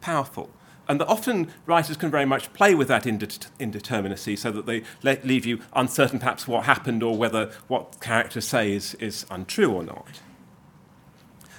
[0.00, 0.50] powerful.
[0.88, 5.44] And that often writers can very much play with that indeterminacy so that they leave
[5.44, 10.20] you uncertain perhaps what happened or whether what characters say is, is untrue or not.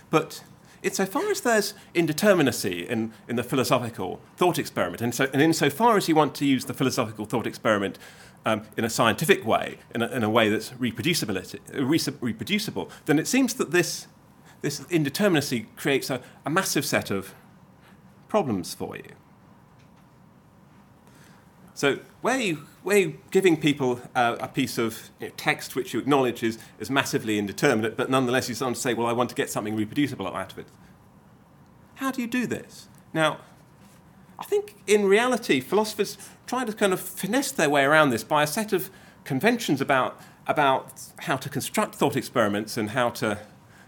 [0.09, 0.43] But
[0.81, 6.09] insofar as there's indeterminacy in, in the philosophical thought experiment, and, so, and insofar as
[6.09, 7.99] you want to use the philosophical thought experiment
[8.45, 11.39] um, in a scientific way, in a, in a way that's reproducible,
[13.05, 14.07] then it seems that this,
[14.61, 17.35] this indeterminacy creates a, a massive set of
[18.29, 19.11] problems for you.
[21.73, 25.99] So where you, where giving people uh, a piece of you know, text which you
[25.99, 29.35] acknowledge is, is massively indeterminate, but nonetheless you start to say, well, I want to
[29.35, 30.67] get something reproducible out of it.
[31.95, 32.87] How do you do this?
[33.13, 33.39] Now,
[34.37, 38.43] I think in reality, philosophers try to kind of finesse their way around this by
[38.43, 38.89] a set of
[39.23, 43.39] conventions about, about how to construct thought experiments and how to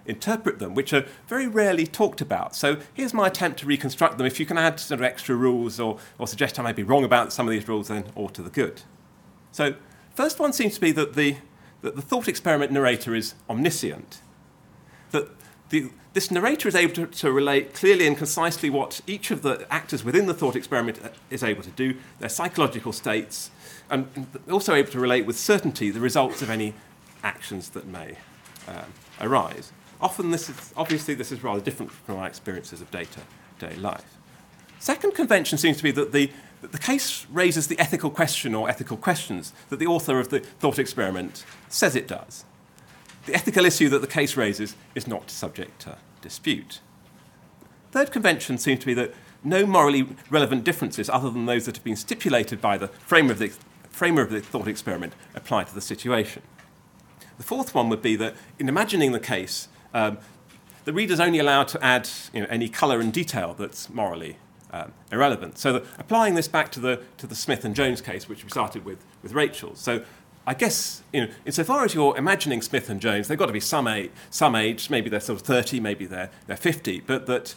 [0.06, 2.56] interpret them, which are very rarely talked about.
[2.56, 4.28] So here's my attempt to reconstruct them.
[4.28, 7.04] If you can add sort of extra rules or, or suggest I may be wrong
[7.04, 8.82] about some of these rules, then all to the good.
[9.52, 9.76] So
[10.16, 11.38] first one seems to be that the,
[11.82, 14.22] that the thought experiment narrator is omniscient.
[15.12, 15.30] That
[15.70, 19.66] the, this narrator is able to, to, relate clearly and concisely what each of the
[19.72, 23.50] actors within the thought experiment is able to do, their psychological states,
[23.90, 26.74] and also able to relate with certainty the results of any
[27.24, 28.18] actions that may
[28.68, 29.72] um, arise.
[30.02, 34.18] Often this is, obviously this is rather different from our experiences of day-to-day life.
[34.80, 38.68] Second convention seems to be that the, that the case raises the ethical question or
[38.68, 42.46] ethical questions that the author of the thought experiment says it does.
[43.28, 46.80] The ethical issue that the case raises is not subject to dispute.
[47.92, 51.84] Third convention seems to be that no morally relevant differences other than those that have
[51.84, 53.54] been stipulated by the framer of the,
[53.90, 56.42] framer of the thought experiment apply to the situation.
[57.38, 60.18] The fourth one would be that in imagining the case, um,
[60.86, 64.38] the reader's only allowed to add you know, any colour and detail that's morally
[64.72, 65.58] um, irrelevant.
[65.58, 68.86] So applying this back to the, to the Smith and Jones case, which we started
[68.86, 69.76] with, with Rachel.
[69.76, 70.04] So
[70.48, 73.60] I guess, you know, insofar as you're imagining Smith and Jones, they've got to be
[73.60, 77.54] some age, some age maybe they're sort of 30, maybe they're, they're 50, but that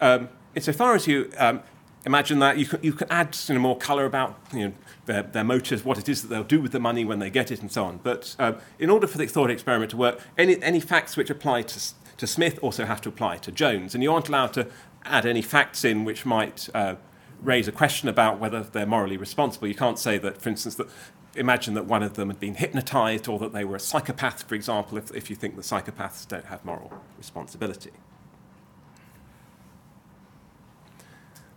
[0.00, 1.62] um, insofar as you um,
[2.06, 4.74] imagine that, you can, you can add you know, more colour about you know,
[5.06, 7.50] their, their motives, what it is that they'll do with the money when they get
[7.50, 8.00] it, and so on.
[8.02, 11.62] But um, in order for the thought experiment to work, any, any facts which apply
[11.62, 11.80] to,
[12.16, 13.94] to Smith also have to apply to Jones.
[13.94, 14.68] And you aren't allowed to
[15.04, 16.96] add any facts in which might uh,
[17.40, 19.68] raise a question about whether they're morally responsible.
[19.68, 20.88] You can't say that, for instance, that
[21.36, 24.54] imagine that one of them had been hypnotized or that they were a psychopath, for
[24.54, 27.90] example, if, if you think that psychopaths don't have moral responsibility.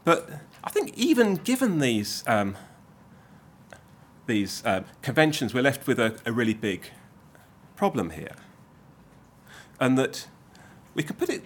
[0.08, 0.30] But
[0.64, 2.56] I think even given these um,
[4.26, 6.92] these uh, conventions, we're left with a, a, really big
[7.76, 8.38] problem here.
[9.82, 10.30] And that
[10.94, 11.44] we could put it,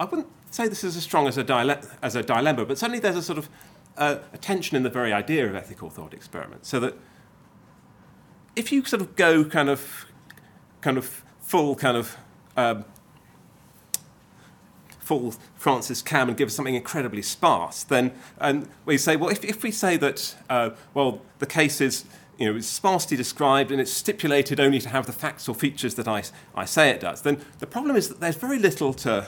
[0.00, 2.98] I wouldn't say this is as strong as a, dile- as a dilemma, but certainly
[2.98, 3.48] there's a sort of
[3.96, 6.68] uh, a tension in the very idea of ethical thought experiments.
[6.68, 6.96] So that
[8.56, 10.06] if you sort of go kind of,
[10.80, 12.16] kind of full kind of
[12.56, 12.84] um,
[15.10, 19.44] full Frances Kamm and give us something incredibly sparse, then and we say, well, if,
[19.44, 22.04] if we say that, uh, well, the case is
[22.38, 25.96] you know, it's sparsely described and it's stipulated only to have the facts or features
[25.96, 26.22] that I,
[26.54, 29.26] I say it does, then the problem is that there's very little to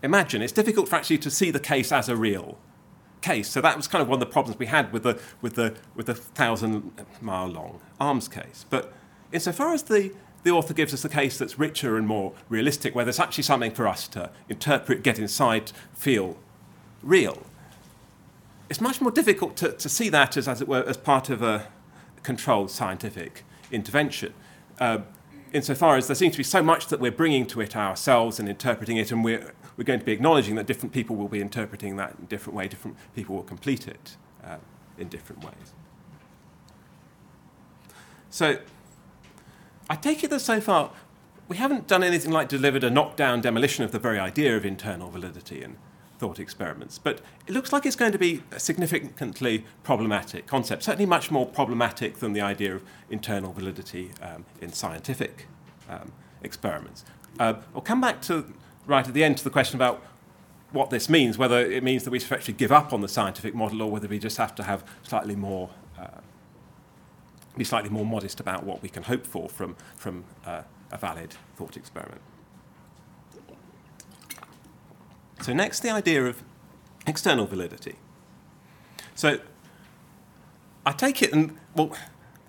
[0.00, 0.42] imagine.
[0.42, 2.56] It's difficult for actually to see the case as a real
[3.20, 3.48] case.
[3.50, 5.74] So that was kind of one of the problems we had with the, with the,
[5.96, 8.64] with the thousand mile long arms case.
[8.70, 8.92] But
[9.32, 13.04] insofar as the the author gives us a case that's richer and more realistic, where
[13.04, 16.36] there's actually something for us to interpret, get inside, feel
[17.02, 17.46] real.
[18.68, 21.42] It's much more difficult to, to see that as, as it were, as part of
[21.42, 21.66] a
[22.22, 24.32] controlled scientific intervention.
[24.78, 24.98] Uh,
[25.52, 28.48] insofar as there seems to be so much that we're bringing to it ourselves and
[28.48, 31.96] interpreting it, and we're, we're going to be acknowledging that different people will be interpreting
[31.96, 34.56] that in different way, different people will complete it uh,
[34.98, 35.74] in different ways.
[38.30, 38.58] So,
[39.90, 40.92] I take it that so far
[41.48, 45.10] we haven't done anything like delivered a knockdown demolition of the very idea of internal
[45.10, 45.76] validity in
[46.16, 51.06] thought experiments, but it looks like it's going to be a significantly problematic concept, certainly
[51.06, 55.48] much more problematic than the idea of internal validity um, in scientific
[55.88, 56.12] um,
[56.44, 57.04] experiments.
[57.40, 58.52] Uh, I'll come back to
[58.86, 60.04] right at the end to the question about
[60.70, 63.56] what this means, whether it means that we should actually give up on the scientific
[63.56, 66.06] model or whether we just have to have slightly more uh,
[67.56, 71.34] be slightly more modest about what we can hope for from, from uh, a valid
[71.56, 72.20] thought experiment.
[75.42, 76.42] So, next, the idea of
[77.06, 77.96] external validity.
[79.14, 79.40] So,
[80.84, 81.96] I take it, and well,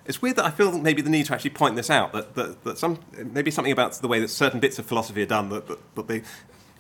[0.06, 2.64] it's weird that I feel maybe the need to actually point this out that, that,
[2.64, 5.68] that some maybe something about the way that certain bits of philosophy are done that,
[5.68, 6.24] that, that they,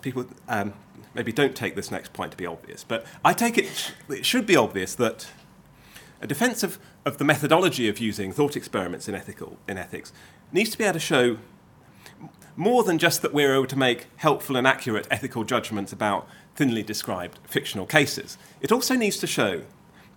[0.01, 0.73] people um,
[1.13, 2.83] maybe don't take this next point to be obvious.
[2.83, 5.27] But I take it it should be obvious that
[6.21, 10.13] a defence of, of the methodology of using thought experiments in ethical in ethics
[10.51, 11.37] needs to be able to show
[12.55, 16.83] more than just that we're able to make helpful and accurate ethical judgments about thinly
[16.83, 18.37] described fictional cases.
[18.61, 19.63] It also needs to show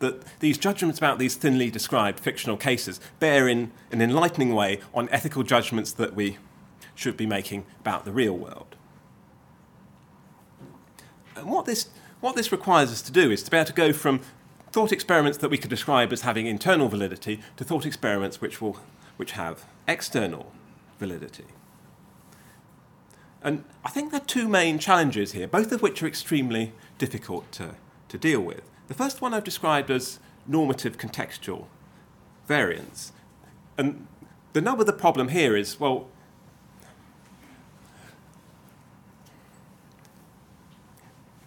[0.01, 5.09] that these judgments about these thinly described fictional cases bear in an enlightening way on
[5.11, 6.37] ethical judgments that we
[6.95, 8.77] should be making about the real world.
[11.37, 11.89] And what this,
[12.21, 14.21] what this requires us to do is to be able to go from
[14.75, 18.81] thought experiments that we could describe as having internal validity to thought experiments which, will,
[19.17, 20.53] which have external
[20.99, 21.45] validity.
[23.41, 27.53] And I think there are two main challenges here, both of which are extremely difficult
[27.53, 27.77] to,
[28.09, 28.63] to deal with.
[28.89, 31.67] The first one I've described as normative contextual
[32.49, 33.13] variance.
[33.79, 34.09] And
[34.55, 36.09] the nub of the problem here is well,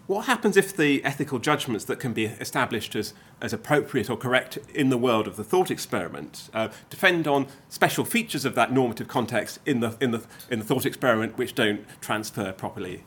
[0.07, 4.57] what happens if the ethical judgments that can be established as, as appropriate or correct
[4.73, 9.09] in the world of the thought experiment uh, depend on special features of that normative
[9.09, 13.03] context in the, in, the, in the thought experiment which don't transfer properly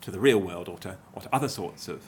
[0.00, 2.02] to the real world or to, or to other sorts of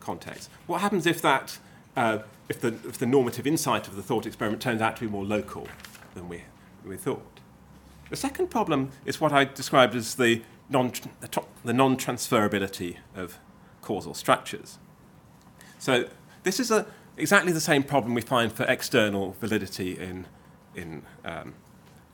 [0.00, 0.48] contexts?
[0.66, 1.58] What happens if, that,
[1.96, 5.10] uh, if, the, if the normative insight of the thought experiment turns out to be
[5.10, 5.68] more local
[6.14, 6.44] than we,
[6.82, 7.40] we thought?
[8.08, 10.92] The second problem is what I described as the non,
[11.64, 13.38] the non-transferability of
[13.82, 14.78] causal structures.
[15.78, 16.08] So
[16.42, 16.86] this is a,
[17.16, 20.26] exactly the same problem we find for external validity in,
[20.74, 21.54] in um,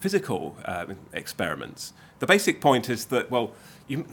[0.00, 1.92] physical uh, experiments.
[2.18, 3.52] The basic point is that, well,
[3.86, 4.06] you,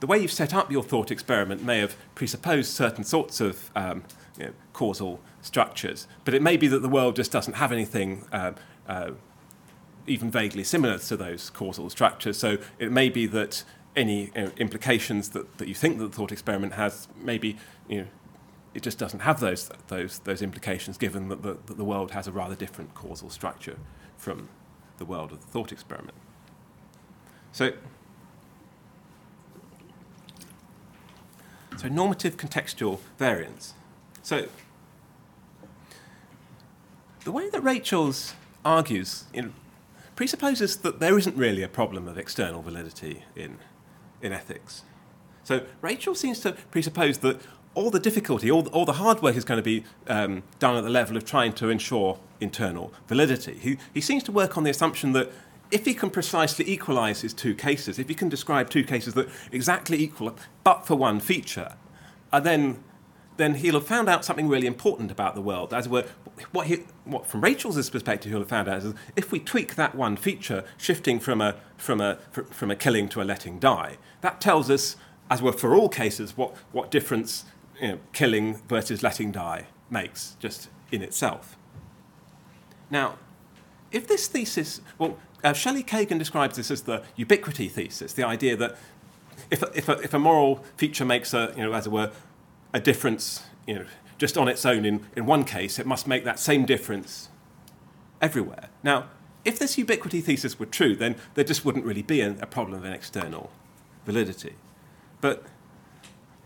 [0.00, 4.04] the way you've set up your thought experiment may have presupposed certain sorts of um,
[4.38, 8.24] you know, causal structures, but it may be that the world just doesn't have anything
[8.32, 8.52] uh,
[8.88, 9.10] uh,
[10.06, 12.38] even vaguely similar to those causal structures.
[12.38, 16.16] So it may be that any you know, implications that, that you think that the
[16.16, 17.56] thought experiment has, maybe
[17.88, 18.06] you know,
[18.74, 22.26] it just doesn't have those, those, those implications, given that the, that the world has
[22.26, 23.78] a rather different causal structure
[24.18, 24.50] from
[24.98, 26.16] the world of the thought experiment.
[27.52, 27.72] So,
[31.78, 33.72] so normative contextual variance.
[34.22, 34.48] So,
[37.24, 39.54] the way that Rachels argues in
[40.16, 43.58] presupposes that there isn't really a problem of external validity in,
[44.20, 44.82] in ethics.
[45.44, 47.40] So Rachel seems to presuppose that
[47.74, 50.76] all the difficulty, all the, all the hard work is going to be um, done
[50.76, 53.54] at the level of trying to ensure internal validity.
[53.54, 55.30] He, he seems to work on the assumption that
[55.70, 59.28] if he can precisely equalize his two cases, if he can describe two cases that
[59.52, 61.74] exactly equal but for one feature,
[62.32, 62.82] and then
[63.36, 65.74] then he'll have found out something really important about the world.
[65.74, 66.04] As it were,
[66.52, 69.94] what, he, what from Rachel's perspective, he'll have found out is if we tweak that
[69.94, 72.18] one feature, shifting from a, from a,
[72.50, 74.96] from a killing to a letting die, that tells us,
[75.30, 77.44] as were for all cases, what, what difference
[77.80, 81.56] you know, killing versus letting die makes just in itself.
[82.90, 83.18] Now,
[83.92, 88.56] if this thesis, well, uh, Shelley Kagan describes this as the ubiquity thesis, the idea
[88.56, 88.76] that
[89.50, 92.10] if a, if a, if a moral feature makes a, you know, as it were,
[92.76, 93.86] a difference, you know,
[94.18, 97.30] just on its own in, in one case, it must make that same difference
[98.20, 98.68] everywhere.
[98.82, 99.06] Now,
[99.46, 102.84] if this ubiquity thesis were true, then there just wouldn't really be a, problem of
[102.84, 103.50] an external
[104.04, 104.56] validity.
[105.22, 105.44] But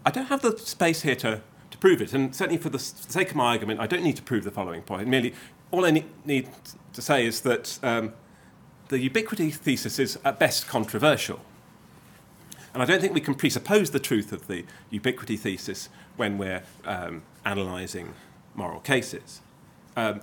[0.06, 3.30] I don't have the space here to, to prove it, and certainly for the sake
[3.30, 5.08] of my argument, I don't need to prove the following point.
[5.08, 5.34] Merely,
[5.72, 6.48] all I need
[6.92, 8.12] to say is that um,
[8.88, 11.40] the ubiquity thesis is at best controversial.
[12.72, 16.62] And I don't think we can presuppose the truth of the ubiquity thesis when we're
[16.84, 18.14] um, analysing
[18.54, 19.40] moral cases.
[19.96, 20.20] Um,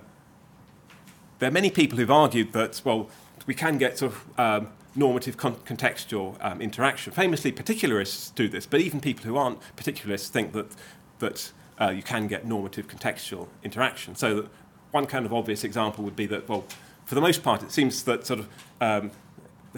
[1.38, 3.10] there are many people who've argued that, well,
[3.46, 7.12] we can get sort of um, normative con- contextual um, interaction.
[7.12, 10.66] Famously, particularists do this, but even people who aren't particularists think that,
[11.18, 14.14] that uh, you can get normative contextual interaction.
[14.16, 14.50] So, that
[14.90, 16.64] one kind of obvious example would be that, well,
[17.04, 18.48] for the most part, it seems that sort of
[18.80, 19.10] um,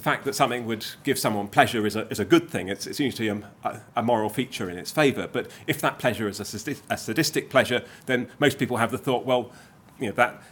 [0.01, 2.68] the fact that something would give someone pleasure is a, is a good thing.
[2.68, 5.28] It's, it's usually a, a moral feature in its favour.
[5.30, 8.96] But if that pleasure is a, sadistic, a sadistic pleasure, then most people have the
[8.96, 9.53] thought, well,
[9.98, 10.42] you know, that,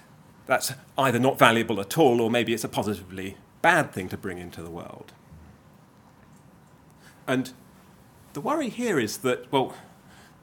[0.45, 4.37] that's either not valuable at all, or maybe it's a positively bad thing to bring
[4.37, 5.15] into the world.
[7.27, 7.55] And
[8.35, 9.75] the worry here is that, well,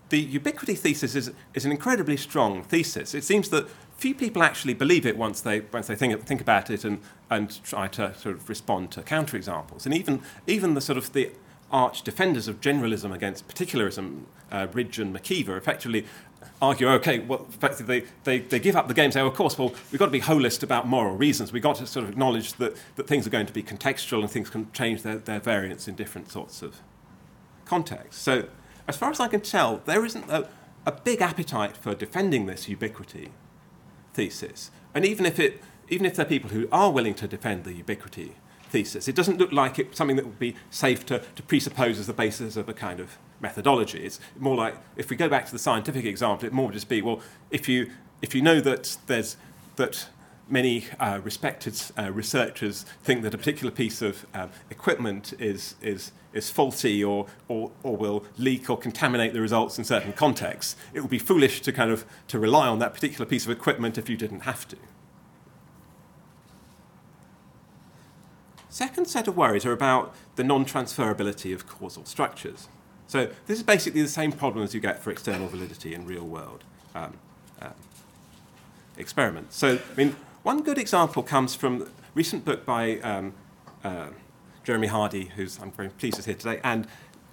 [0.10, 3.14] the ubiquity thesis is, is an incredibly strong thesis.
[3.14, 3.68] It seems that
[3.98, 7.64] few people actually believe it once they, once they think, think about it and, and
[7.64, 9.86] try to sort of respond to counterexamples.
[9.86, 11.32] And even, even the sort of the
[11.72, 16.06] arch defenders of generalism against particularism, uh, Ridge and McKeever, effectively
[16.62, 19.74] argue, okay, well, effectively they, they, they give up the game, say, of course, well,
[19.92, 21.52] we've got to be holist about moral reasons.
[21.52, 24.30] We've got to sort of acknowledge that, that things are going to be contextual and
[24.30, 26.82] things can change their, their variance in different sorts of
[27.66, 28.22] contexts.
[28.22, 28.48] So,
[28.88, 30.48] as far as I can tell, there isn't a,
[30.86, 33.32] a big appetite for defending this ubiquity
[34.16, 34.72] thesis.
[34.96, 37.74] And even if, it, even if there are people who are willing to defend the
[37.74, 38.36] ubiquity
[38.70, 42.08] thesis, it doesn't look like it's something that would be safe to, to presuppose as
[42.08, 44.00] the basis of a kind of methodology.
[44.00, 46.90] It's more like, if we go back to the scientific example, it more would just
[46.90, 47.20] be, well,
[47.52, 47.92] if you,
[48.22, 49.38] if you know that there's,
[49.76, 50.08] that
[50.48, 56.12] many uh, respected uh, researchers think that a particular piece of uh, equipment is, is,
[56.34, 61.02] is faulty or, or, or will leak or contaminate the results in certain contexts, it
[61.02, 64.10] would be foolish to kind of to rely on that particular piece of equipment if
[64.10, 64.78] you didn't have to.
[68.70, 72.68] Second set of worries are about the non-transferability of causal structures.
[73.08, 76.64] So this is basically the same problem as you get for external validity in real-world
[76.94, 77.14] um,
[77.62, 77.70] uh,
[78.98, 79.56] experiments.
[79.56, 80.16] So, I mean,
[80.46, 83.34] one good example comes from a recent book by um,
[83.84, 84.10] uh,
[84.64, 86.86] Jeremy Hardie, who's I'm very pleased is here today, and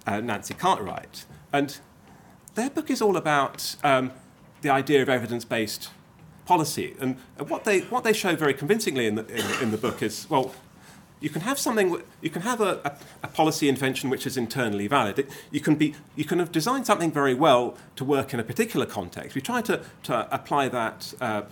[0.07, 1.25] uh, Nancy Cartwright.
[1.51, 1.77] And
[2.55, 4.11] their book is all about um,
[4.63, 5.91] the idea of evidence-based
[6.47, 6.95] policy.
[6.99, 10.27] And what they, what they show very convincingly in the, in, in the book is,
[10.27, 10.51] well,
[11.19, 14.87] you can have something, you can have a, a, a policy invention which is internally
[14.87, 15.19] valid.
[15.19, 18.43] It, you, can be, you can have designed something very well to work in a
[18.43, 19.35] particular context.
[19.35, 21.43] We try to, to apply that, uh,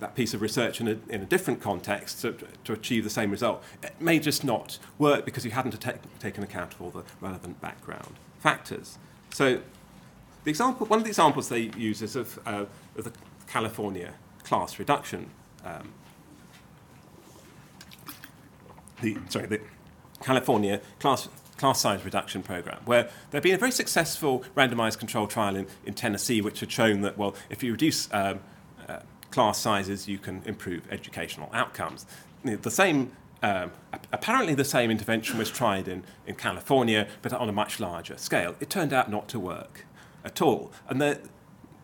[0.00, 2.34] that piece of research in a, in a different context to,
[2.64, 3.62] to achieve the same result.
[3.82, 5.78] It may just not work because you hadn't
[6.18, 8.98] taken account of all the relevant background factors.
[9.32, 9.60] So
[10.44, 12.64] the example, one of the examples they use is of, uh,
[12.96, 13.12] of the
[13.46, 15.30] California class reduction
[15.64, 15.92] um,
[19.00, 19.60] the, sorry, the
[20.22, 25.26] California class, class size reduction program, where there had been a very successful randomized control
[25.26, 28.40] trial in, in Tennessee, which had shown that, well, if you reduce um,
[29.30, 32.06] class sizes, you can improve educational outcomes.
[32.44, 33.12] The same,
[33.42, 33.72] um,
[34.12, 38.54] apparently the same intervention was tried in, in California, but on a much larger scale.
[38.60, 39.84] It turned out not to work
[40.24, 40.72] at all.
[40.88, 41.18] And there,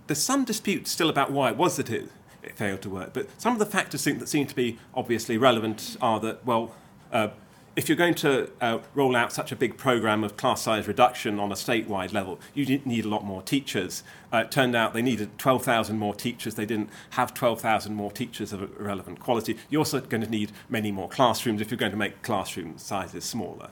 [0.06, 2.10] there's some dispute still about why it was that it,
[2.42, 3.12] it failed to work.
[3.12, 6.74] But some of the factors that seem to be obviously relevant are that, well,
[7.12, 7.28] uh,
[7.76, 11.38] if you're going to uh, roll out such a big program of class size reduction
[11.38, 14.02] on a statewide level, you need a lot more teachers.
[14.32, 16.54] Uh, it turned out they needed 12,000 more teachers.
[16.54, 19.58] They didn't have 12,000 more teachers of relevant quality.
[19.68, 23.24] You're also going to need many more classrooms if you're going to make classroom sizes
[23.24, 23.68] smaller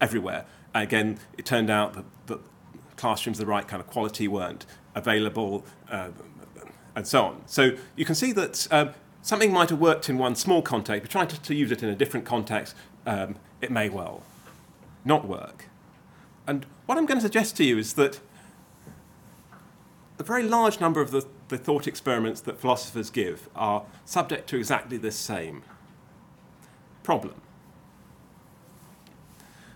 [0.00, 0.46] everywhere.
[0.72, 2.40] Again, it turned out that, that
[2.96, 6.10] classrooms of the right kind of quality weren't available, uh,
[6.94, 7.42] and so on.
[7.46, 8.90] So you can see that um,
[9.22, 11.88] something might have worked in one small context, but trying to, to use it in
[11.88, 12.74] a different context,
[13.06, 14.22] um, it may well
[15.04, 15.66] not work.
[16.46, 18.20] And what I'm going to suggest to you is that
[20.18, 24.56] a very large number of the, the thought experiments that philosophers give are subject to
[24.56, 25.62] exactly this same
[27.02, 27.34] problem.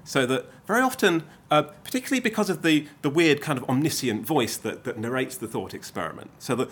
[0.04, 4.56] So that very often, uh, particularly because of the, the weird kind of omniscient voice
[4.56, 6.70] that, that narrates the thought experiment, so that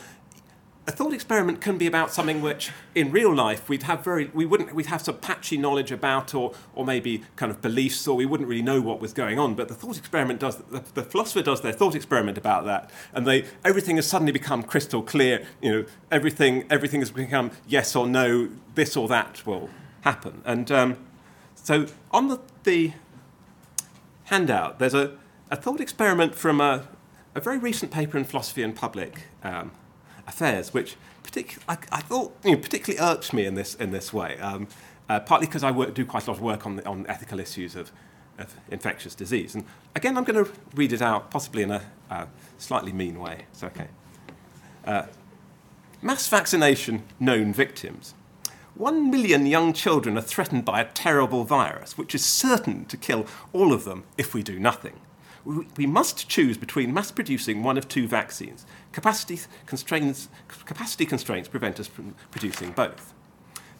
[0.91, 4.45] a thought experiment can be about something which in real life we'd have very we
[4.45, 8.27] wouldn't we'd have some patchy knowledge about or or maybe kind of beliefs or we
[8.27, 11.43] wouldn't really know what was going on but the thought experiment does the, the philosopher
[11.43, 15.71] does their thought experiment about that and they everything has suddenly become crystal clear you
[15.71, 19.71] know everything everything has become yes or no this or that will
[20.03, 20.43] happen.
[20.45, 20.97] And um,
[21.55, 22.93] so on the, the
[24.25, 25.17] handout there's a,
[25.51, 26.87] a thought experiment from a,
[27.35, 29.73] a very recent paper in philosophy and public um,
[30.31, 34.13] affairs, which partic- I, I thought you know, particularly irks me in this, in this
[34.13, 34.69] way, um,
[35.09, 37.77] uh, partly because I work, do quite a lot of work on, on ethical issues
[37.77, 37.93] of,
[38.39, 39.55] of infectious disease.
[39.55, 39.65] And
[39.95, 42.27] again, I'm going to read it out, possibly in a uh,
[42.59, 43.45] slightly mean way.
[43.53, 43.89] It's okay.
[44.85, 45.03] Uh,
[46.01, 48.15] mass vaccination known victims.
[48.75, 53.27] One million young children are threatened by a terrible virus, which is certain to kill
[53.53, 54.99] all of them if we do nothing
[55.45, 58.67] we must choose between mass producing one of two vaccines.
[58.93, 60.29] Capacity constraints,
[60.67, 63.15] capacity constraints prevent us from producing both.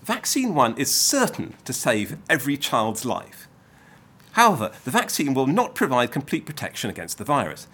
[0.03, 3.49] Vaccine 1 is certain to save every child's life.
[4.33, 7.67] However, the vaccine will not provide complete protection against the virus.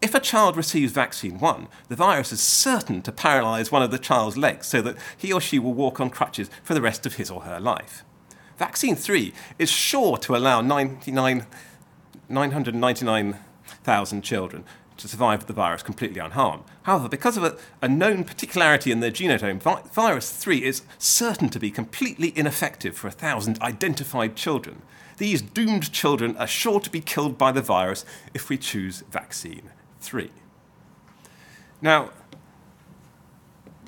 [0.00, 3.98] If a child receives vaccine 1, the virus is certain to paralyze one of the
[3.98, 7.14] child's legs so that he or she will walk on crutches for the rest of
[7.14, 8.04] his or her life.
[8.56, 11.46] Vaccine 3 is sure to allow 99
[12.28, 14.64] 999,000 children
[14.96, 16.64] to survive the virus completely unharmed.
[16.84, 21.48] However, because of a, a known particularity in their genome, vi- virus 3 is certain
[21.50, 24.82] to be completely ineffective for a thousand identified children.
[25.18, 28.04] These doomed children are sure to be killed by the virus
[28.34, 29.70] if we choose vaccine
[30.00, 30.30] 3.
[31.82, 32.10] Now,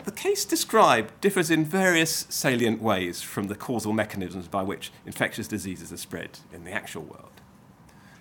[0.05, 5.49] the case described differs in various salient ways from the causal mechanisms by which infectious
[5.49, 7.28] diseases are spread in the actual world.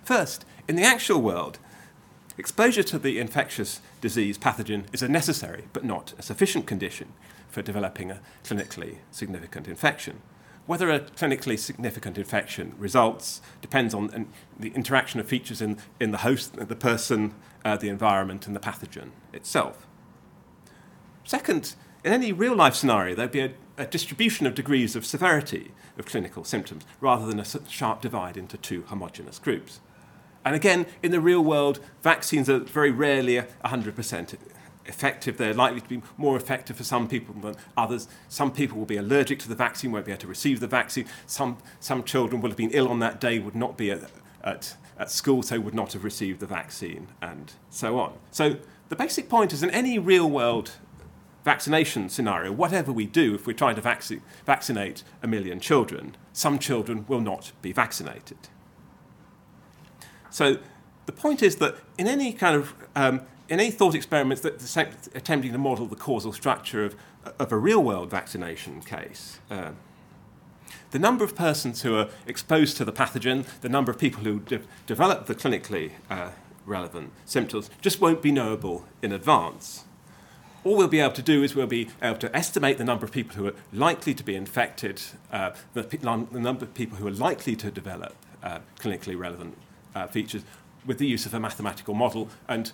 [0.08, 1.58] First, in the actual world,
[2.38, 7.12] exposure to the infectious disease pathogen is a necessary but not a sufficient condition
[7.50, 10.22] for developing a clinically significant infection.
[10.64, 14.28] Whether a clinically significant infection results depends on
[14.58, 18.60] the interaction of features in, in the host, the person, uh, the environment, and the
[18.60, 19.86] pathogen itself.
[21.24, 25.72] Second, in any real life scenario, there'd be a, a distribution of degrees of severity
[25.98, 29.80] of clinical symptoms rather than a sharp divide into two homogeneous groups.
[30.48, 34.38] And again, in the real world, vaccines are very rarely 100%
[34.86, 35.36] effective.
[35.36, 38.08] They're likely to be more effective for some people than others.
[38.30, 41.04] Some people will be allergic to the vaccine, won't be able to receive the vaccine.
[41.26, 44.10] Some, some children will have been ill on that day, would not be at,
[44.42, 48.14] at, at school, so would not have received the vaccine, and so on.
[48.30, 48.56] So
[48.88, 50.70] the basic point is in any real world
[51.44, 56.58] vaccination scenario, whatever we do, if we're trying to vac- vaccinate a million children, some
[56.58, 58.38] children will not be vaccinated.
[60.38, 60.58] So
[61.06, 64.54] the point is that in any kind of um, in any thought experiments that
[65.16, 66.94] attempting to model the causal structure of,
[67.40, 69.72] of a real world vaccination case, uh,
[70.92, 74.38] the number of persons who are exposed to the pathogen, the number of people who
[74.38, 76.30] de- develop the clinically uh,
[76.64, 79.86] relevant symptoms, just won't be knowable in advance.
[80.62, 83.10] All we'll be able to do is we'll be able to estimate the number of
[83.10, 85.98] people who are likely to be infected, uh, the, the,
[86.38, 88.14] number of people who are likely to develop
[88.44, 89.56] uh, clinically relevant
[89.98, 90.42] uh, features
[90.86, 92.28] with the use of a mathematical model.
[92.48, 92.72] And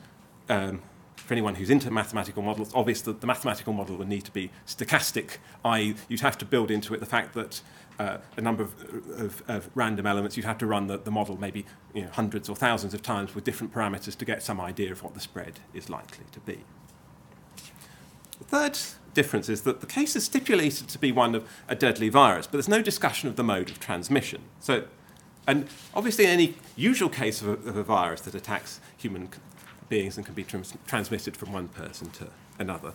[0.48, 0.82] um,
[1.16, 4.50] for anyone who's into mathematical models, obvious that the mathematical model would need to be
[4.66, 7.62] stochastic, i.e., you'd have to build into it the fact that
[7.98, 8.74] uh, a number of,
[9.20, 11.64] of, of, random elements, you'd have to run the, the model maybe
[11.94, 15.02] you know, hundreds or thousands of times with different parameters to get some idea of
[15.02, 16.58] what the spread is likely to be.
[18.38, 18.78] The third
[19.14, 22.52] difference is that the case is stipulated to be one of a deadly virus, but
[22.52, 24.42] there's no discussion of the mode of transmission.
[24.58, 24.84] So
[25.46, 29.28] and obviously, in any usual case of a, of a virus that attacks human
[29.88, 32.28] beings and can be trans- transmitted from one person to
[32.58, 32.92] another,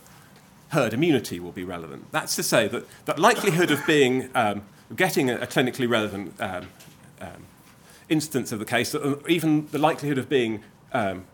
[0.70, 2.10] herd immunity will be relevant.
[2.10, 4.62] That's to say that that likelihood of being um,
[4.96, 6.66] getting a, a, clinically relevant um,
[7.20, 7.46] um,
[8.08, 8.94] instance of the case,
[9.28, 11.24] even the likelihood of being um,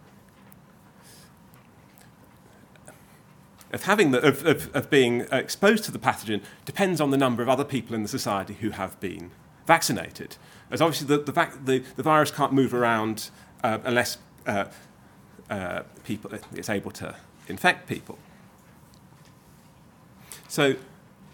[3.72, 7.42] of having the, of, of, of being exposed to the pathogen depends on the number
[7.42, 9.30] of other people in the society who have been
[9.66, 10.36] vaccinated.
[10.70, 13.30] As obviously the, the, vac- the, the virus can't move around
[13.62, 14.64] uh, unless uh,
[15.50, 17.14] uh, people, it's able to
[17.48, 18.18] infect people.
[20.48, 20.74] So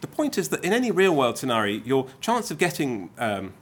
[0.01, 3.53] the point is that in any real world scenario, your chance of getting, um,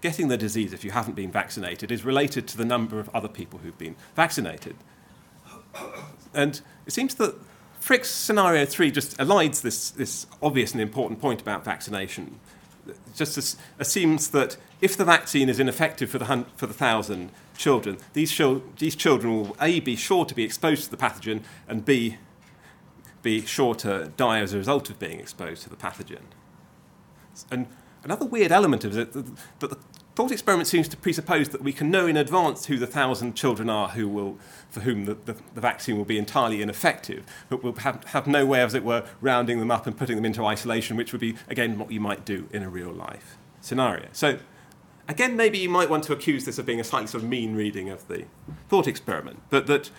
[0.00, 3.28] getting the disease if you haven't been vaccinated is related to the number of other
[3.28, 4.76] people who've been vaccinated.
[6.34, 7.34] And it seems that
[7.80, 12.38] Frick's scenario three just elides this, this obvious and important point about vaccination
[13.14, 17.98] just assumes that if the vaccine is ineffective for the, hun- for the thousand children,
[18.12, 18.36] these,
[18.78, 22.18] these children will A, be sure to be exposed to the pathogen, and B,
[23.22, 26.22] be sure to die as a result of being exposed to the pathogen.
[27.50, 27.66] And
[28.02, 29.78] another weird element of it that the
[30.14, 33.70] thought experiment seems to presuppose that we can know in advance who the thousand children
[33.70, 34.38] are who will,
[34.68, 38.44] for whom the, the, the, vaccine will be entirely ineffective, but we'll have, have no
[38.44, 41.34] way, as it were, rounding them up and putting them into isolation, which would be,
[41.48, 44.06] again, what you might do in a real life scenario.
[44.12, 44.38] So,
[45.08, 47.54] again, maybe you might want to accuse this of being a slightly sort of mean
[47.54, 48.26] reading of the
[48.68, 49.90] thought experiment, but that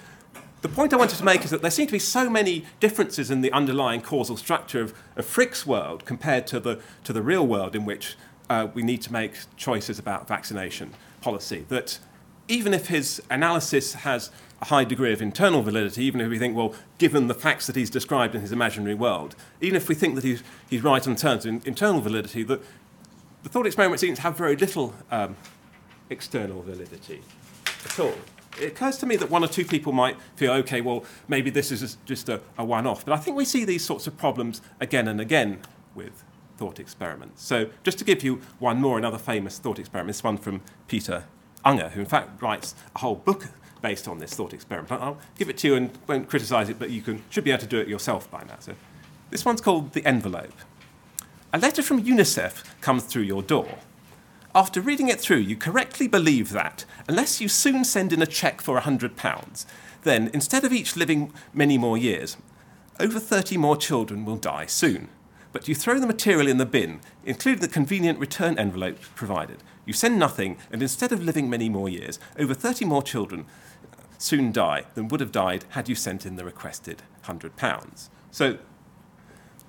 [0.62, 3.30] the point I wanted to make is that there seem to be so many differences
[3.30, 7.46] in the underlying causal structure of, of Frick's world compared to the, to the real
[7.46, 8.16] world in which
[8.54, 11.66] uh, we need to make choices about vaccination policy.
[11.70, 12.00] That
[12.48, 14.30] even if his analysis has
[14.62, 17.76] a high degree of internal validity, even if we think, well, given the facts that
[17.76, 21.16] he's described in his imaginary world, even if we think that he's, he's right in
[21.16, 22.62] terms of internal validity, that
[23.42, 25.36] the thought experiment seems to have very little um,
[26.10, 27.22] external validity
[27.86, 28.16] at all.
[28.62, 31.72] It occurs to me that one or two people might feel, okay, well, maybe this
[31.72, 33.04] is just a, a one off.
[33.04, 35.62] But I think we see these sorts of problems again and again
[35.96, 36.24] with
[36.58, 37.44] thought experiments.
[37.44, 41.26] So, just to give you one more, another famous thought experiment, this one from Peter
[41.66, 43.48] Unger, who in fact writes a whole book
[43.82, 44.92] based on this thought experiment.
[44.92, 47.62] I'll give it to you and won't criticise it, but you can, should be able
[47.62, 48.56] to do it yourself by now.
[48.60, 48.74] So,
[49.30, 50.54] this one's called The Envelope.
[51.52, 53.78] A letter from UNICEF comes through your door.
[54.56, 58.62] After reading it through, you correctly believe that, unless you soon send in a cheque
[58.62, 59.66] for £100,
[60.04, 62.38] then, instead of each living many more years,
[63.00, 65.10] over 30 more children will die soon
[65.54, 69.64] but you throw the material in the bin, including the convenient return envelope provided.
[69.86, 73.46] You send nothing, and instead of living many more years, over 30 more children
[74.18, 78.10] soon die than would have died had you sent in the requested £100.
[78.32, 78.58] So,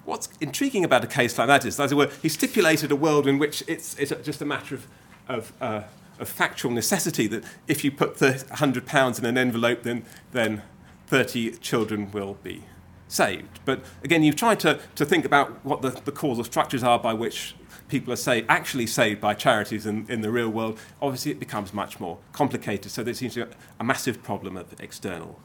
[0.04, 3.26] what's intriguing about a case like that is, as it were, he stipulated a world
[3.26, 4.86] in which it's, it's just a matter of,
[5.28, 5.82] of, uh,
[6.18, 10.62] of factual necessity that if you put the £100 in an envelope, then, then
[11.08, 12.64] 30 children will be
[13.08, 13.60] saved.
[13.64, 17.14] But again, you've tried to, to think about what the, the causal structures are by
[17.14, 17.54] which
[17.88, 20.78] people are say, actually saved by charities in, in the real world.
[21.00, 22.90] Obviously, it becomes much more complicated.
[22.90, 25.38] So there seems to be a massive problem of external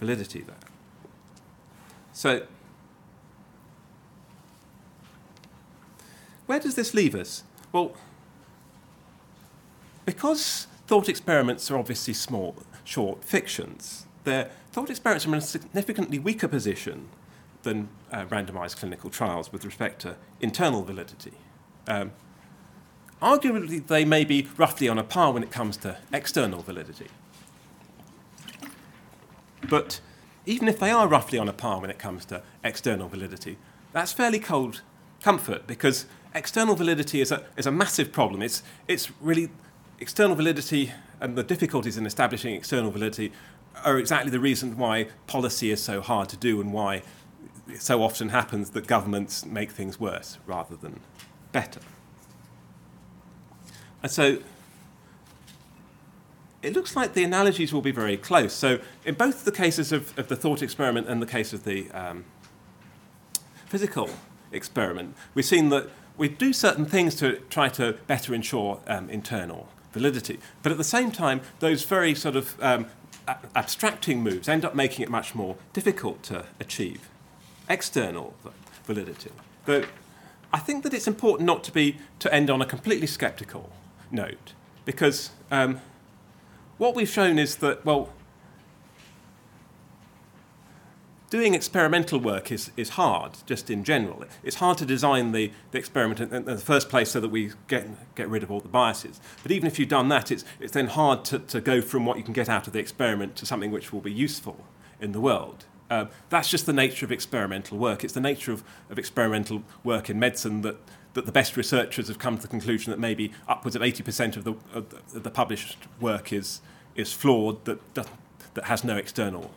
[0.00, 0.56] validity there.
[2.12, 2.46] So,
[6.46, 7.44] where does this leave us?
[7.72, 7.94] Well,
[10.04, 16.20] because thought experiments are obviously small, short fictions, their thought experiments are in a significantly
[16.20, 17.08] weaker position
[17.64, 21.32] than uh, randomized clinical trials with respect to internal validity.
[21.88, 22.12] Um,
[23.20, 27.08] arguably, they may be roughly on a par when it comes to external validity.
[29.68, 30.00] But
[30.46, 33.58] even if they are roughly on a par when it comes to external validity,
[33.92, 34.82] that's fairly cold
[35.20, 36.06] comfort because
[36.36, 38.42] external validity is a, is a massive problem.
[38.42, 39.48] It's, it's really
[39.98, 43.32] external validity and the difficulties in establishing external validity
[43.84, 47.02] are exactly the reason why policy is so hard to do and why
[47.68, 51.00] it so often happens that governments make things worse rather than
[51.52, 51.80] better.
[54.02, 54.38] And so
[56.62, 58.52] it looks like the analogies will be very close.
[58.52, 61.90] So, in both the cases of, of the thought experiment and the case of the
[61.92, 62.24] um,
[63.66, 64.10] physical
[64.50, 69.68] experiment, we've seen that we do certain things to try to better ensure um, internal
[69.92, 70.40] validity.
[70.62, 72.86] But at the same time, those very sort of um,
[73.54, 77.08] abstracting moves end up making it much more difficult to achieve
[77.68, 78.34] external
[78.84, 79.30] validity.
[79.66, 79.86] But
[80.52, 83.70] I think that it's important not to be to end on a completely skeptical
[84.10, 84.54] note,
[84.84, 85.80] because um,
[86.78, 88.10] what we've shown is that well,
[91.30, 94.24] doing experimental work is, is hard, just in general.
[94.42, 97.52] It's hard to design the, the experiment in, in, the first place so that we
[97.66, 99.20] get, get rid of all the biases.
[99.42, 102.16] But even if you've done that, it's, it's then hard to, to go from what
[102.16, 104.64] you can get out of the experiment to something which will be useful
[105.00, 105.66] in the world.
[105.90, 108.04] Uh, that's just the nature of experimental work.
[108.04, 110.76] It's the nature of, of experimental work in medicine that,
[111.14, 114.44] that the best researchers have come to the conclusion that maybe upwards of 80% of
[114.44, 116.60] the, of the, published work is,
[116.94, 119.50] is flawed, that, that has no external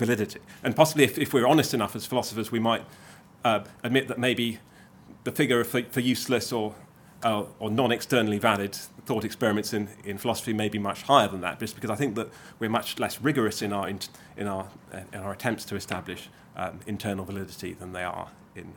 [0.00, 0.40] validity.
[0.64, 2.84] And possibly, if, if we're honest enough as philosophers, we might
[3.44, 4.58] uh, admit that maybe
[5.24, 6.74] the figure for, for useless or,
[7.22, 11.42] uh, or non externally valid thought experiments in, in philosophy may be much higher than
[11.42, 12.28] that, just because I think that
[12.58, 14.00] we're much less rigorous in our, in,
[14.36, 14.68] in our,
[15.12, 18.72] in our attempts to establish um, internal validity than they are in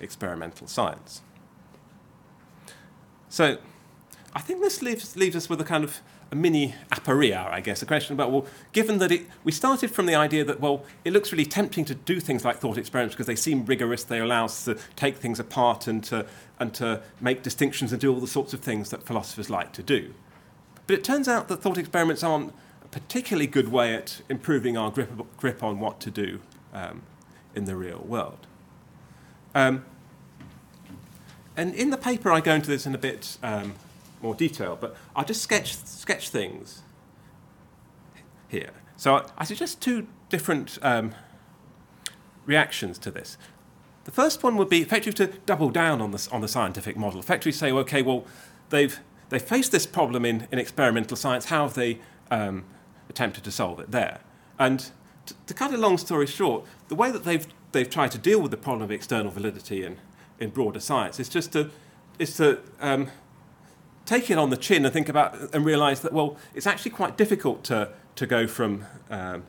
[0.00, 1.22] experimental science.
[3.28, 3.58] So,
[4.34, 6.00] I think this leaves, leaves us with a kind of
[6.32, 10.06] a mini aporia, I guess, a question about, well, given that it, we started from
[10.06, 13.26] the idea that, well, it looks really tempting to do things like thought experiments because
[13.26, 16.24] they seem rigorous, they allow us to take things apart and to,
[16.58, 19.82] and to make distinctions and do all the sorts of things that philosophers like to
[19.82, 20.14] do.
[20.86, 24.90] But it turns out that thought experiments aren't a particularly good way at improving our
[24.90, 26.40] grip, grip on what to do
[26.72, 27.02] um,
[27.54, 28.46] in the real world.
[29.54, 29.84] Um,
[31.58, 33.74] and in the paper, I go into this in a bit um,
[34.22, 36.82] more detail, but I'll just sketch, sketch things
[38.48, 38.70] here.
[38.96, 41.14] So I, suggest two different um,
[42.46, 43.36] reactions to this.
[44.04, 47.20] The first one would be effectively to double down on the, on the scientific model,
[47.20, 48.24] effectively say, okay, well,
[48.70, 48.98] they've,
[49.28, 51.98] they've faced this problem in, in experimental science, how have they
[52.30, 52.64] um,
[53.08, 54.20] attempted to solve it there?
[54.58, 54.90] And
[55.26, 58.40] to, to cut a long story short, the way that they've, they've tried to deal
[58.40, 59.98] with the problem of external validity in,
[60.38, 61.70] in broader science is just to,
[62.18, 63.08] is to um,
[64.04, 67.16] take it on the chin and think about and realize that, well, it's actually quite
[67.16, 69.44] difficult to, to go from, um,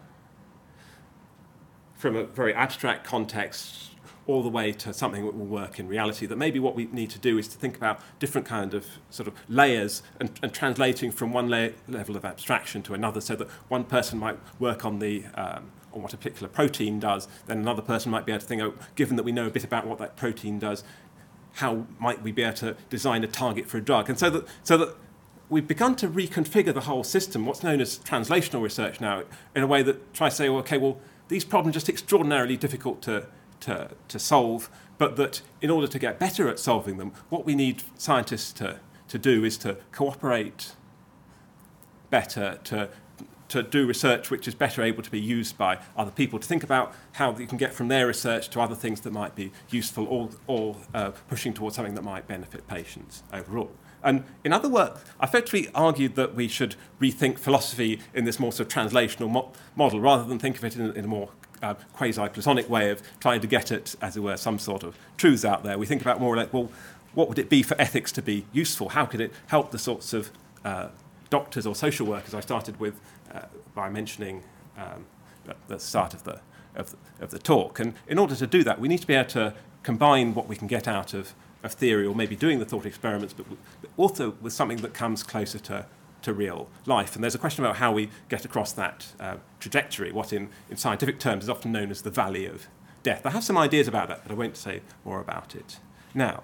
[1.95, 3.89] from a very abstract context
[4.25, 6.25] all the way to something that will work in reality.
[6.25, 9.27] That maybe what we need to do is to think about different kind of sort
[9.27, 13.83] of layers and, and translating from one level of abstraction to another, so that one
[13.83, 18.11] person might work on the um, on what a particular protein does, then another person
[18.11, 20.15] might be able to think, oh, given that we know a bit about what that
[20.15, 20.83] protein does,
[21.53, 24.09] how might we be able to design a target for a drug?
[24.09, 24.95] And so that, so that
[25.49, 29.23] we've begun to reconfigure the whole system, what's known as translational research now,
[29.55, 32.57] in a way that tries to say, well, okay, well, these problems are just extraordinarily
[32.57, 33.27] difficult to,
[33.61, 37.55] to, to solve, but that in order to get better at solving them, what we
[37.55, 40.73] need scientists to, to do is to cooperate
[42.09, 42.89] better, to
[43.53, 46.63] to do research which is better able to be used by other people, to think
[46.63, 50.05] about how you can get from their research to other things that might be useful
[50.07, 53.71] or, or uh, pushing towards something that might benefit patients overall.
[54.03, 58.51] And in other work, I effectively argued that we should rethink philosophy in this more
[58.51, 61.29] sort of translational mo- model rather than think of it in, in a more
[61.61, 65.45] uh, quasi-Platonic way of trying to get at, as it were, some sort of truths
[65.45, 65.77] out there.
[65.77, 66.69] We think about more like, well,
[67.13, 68.89] what would it be for ethics to be useful?
[68.89, 70.31] How could it help the sorts of
[70.65, 70.89] uh,
[71.29, 72.99] doctors or social workers I started with
[73.75, 74.43] by mentioning
[74.77, 75.05] um,
[75.47, 76.39] at the start of the,
[76.75, 77.79] of the, of the talk?
[77.79, 79.53] And in order to do that, we need to be able to
[79.83, 83.33] combine what we can get out of, of theory or maybe doing the thought experiments,
[83.33, 83.45] but,
[83.81, 85.85] but also with something that comes closer to
[86.23, 87.15] to real life.
[87.15, 90.77] And there's a question about how we get across that uh, trajectory, what in, in
[90.77, 92.67] scientific terms is often known as the valley of
[93.03, 93.25] death.
[93.25, 95.79] I have some ideas about that, but I won't say more about it
[96.13, 96.43] now.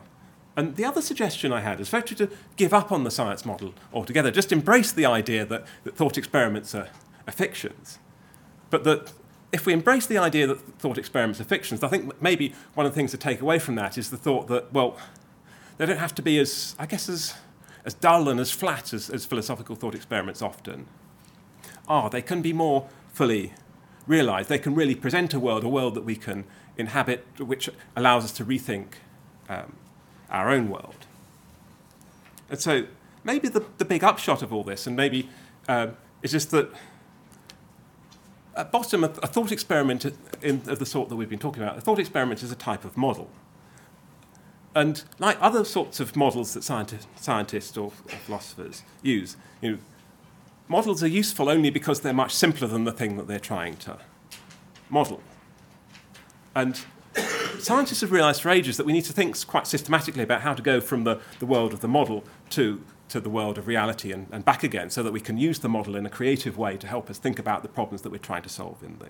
[0.56, 3.74] And the other suggestion I had is actually to give up on the science model
[3.94, 6.90] altogether, just embrace the idea that, that thought experiments are
[7.32, 8.00] fictions.
[8.70, 9.14] But that
[9.52, 12.92] if we embrace the idea that thought experiments are fictions, I think maybe one of
[12.92, 14.98] the things to take away from that is the thought that, well,
[15.78, 17.34] they don't have to be as, I guess, as
[17.86, 20.86] as dull and as flat as, as philosophical thought experiments often
[21.88, 22.10] are.
[22.10, 23.54] They can be more fully
[24.06, 24.50] realized.
[24.50, 26.46] They can really present a world, a world that we can
[26.78, 28.88] inhabit, which allows us to rethink
[29.48, 29.76] um,
[30.30, 31.06] our own world.
[32.50, 32.86] And so
[33.24, 35.30] maybe the, the big upshot of all this, and maybe
[35.68, 35.88] uh,
[36.22, 36.70] is just that
[38.60, 40.06] at bottom, a, thought experiment
[40.42, 42.84] in, of the sort that we've been talking about, a thought experiment is a type
[42.84, 43.30] of model.
[44.76, 49.78] And like other sorts of models that scientists, scientists or, or philosophers use, you know,
[50.68, 53.98] models are useful only because they're much simpler than the thing that they're trying to
[54.90, 55.22] model.
[56.54, 56.82] And
[57.60, 60.62] scientists have realized for ages that we need to think quite systematically about how to
[60.62, 64.28] go from the, the world of the model to, to the world of reality and,
[64.32, 66.88] and back again so that we can use the model in a creative way to
[66.88, 69.10] help us think about the problems that we're trying to solve in the,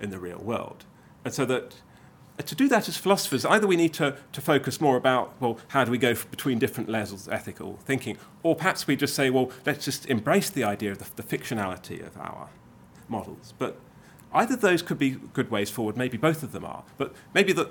[0.00, 0.84] in the real world.
[1.24, 1.74] And so that
[2.38, 5.58] uh, to do that as philosophers, either we need to, to focus more about, well,
[5.68, 9.30] how do we go between different levels of ethical thinking, or perhaps we just say,
[9.30, 12.48] well, let's just embrace the idea of the, the fictionality of our
[13.08, 13.54] models.
[13.58, 13.78] But
[14.32, 16.84] either those could be good ways forward, maybe both of them are.
[16.98, 17.70] But maybe the,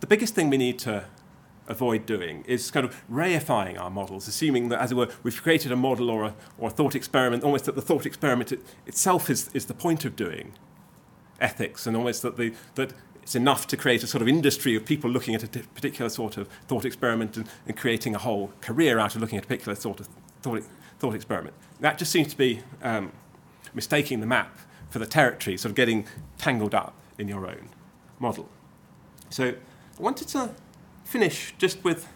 [0.00, 1.04] the biggest thing we need to
[1.68, 5.70] avoid doing is kind of reifying our models, assuming that, as it were, we've created
[5.70, 9.30] a model or a, or a thought experiment, almost that the thought experiment it, itself
[9.30, 10.54] is, is the point of doing
[11.40, 12.92] ethics, and almost that, the, that
[13.22, 16.36] it's enough to create a sort of industry of people looking at a particular sort
[16.36, 19.76] of thought experiment and, and, creating a whole career out of looking at a particular
[19.76, 20.08] sort of
[20.42, 20.64] thought,
[20.98, 21.54] thought experiment.
[21.80, 23.12] That just seems to be um,
[23.74, 24.58] mistaking the map
[24.88, 26.06] for the territory, sort of getting
[26.38, 27.68] tangled up in your own
[28.18, 28.48] model.
[29.30, 30.54] So I wanted to
[31.08, 32.06] finish just with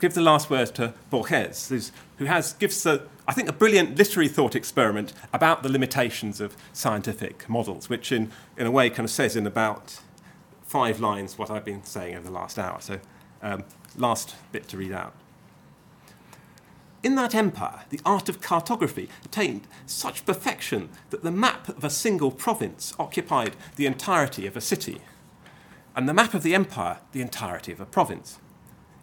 [0.00, 4.26] give the last word to Borges, who has gives a, I think a brilliant literary
[4.26, 9.10] thought experiment about the limitations of scientific models, which in, in a way kind of
[9.10, 10.00] says in about
[10.64, 12.80] five lines what I've been saying over the last hour.
[12.80, 12.98] So,
[13.40, 13.62] um,
[13.96, 15.14] last bit to read out.
[17.04, 21.90] In that empire, the art of cartography attained such perfection that the map of a
[21.90, 25.00] single province occupied the entirety of a city,
[25.94, 28.38] and the map of the empire the entirety of a province.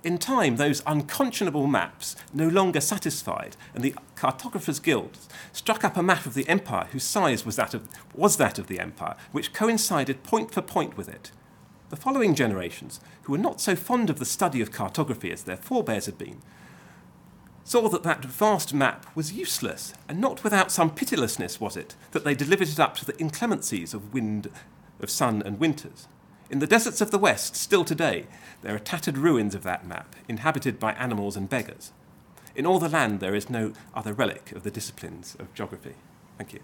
[0.01, 5.17] In time, those unconscionable maps no longer satisfied, and the Cartographers Guild
[5.51, 7.85] struck up a map of the empire whose size was that of,
[8.15, 11.31] was that of the empire, which coincided point for point with it.
[11.89, 15.57] The following generations, who were not so fond of the study of cartography as their
[15.57, 16.41] forebears had been,
[17.65, 22.23] saw that that vast map was useless, and not without some pitilessness was it that
[22.23, 24.49] they delivered it up to the inclemencies of wind,
[25.01, 26.07] of sun, and winters.
[26.49, 28.25] In the deserts of the West, still today,
[28.63, 31.91] there are tattered ruins of that map, inhabited by animals and beggars.
[32.55, 35.93] In all the land, there is no other relic of the disciplines of geography.
[36.37, 36.61] Thank you.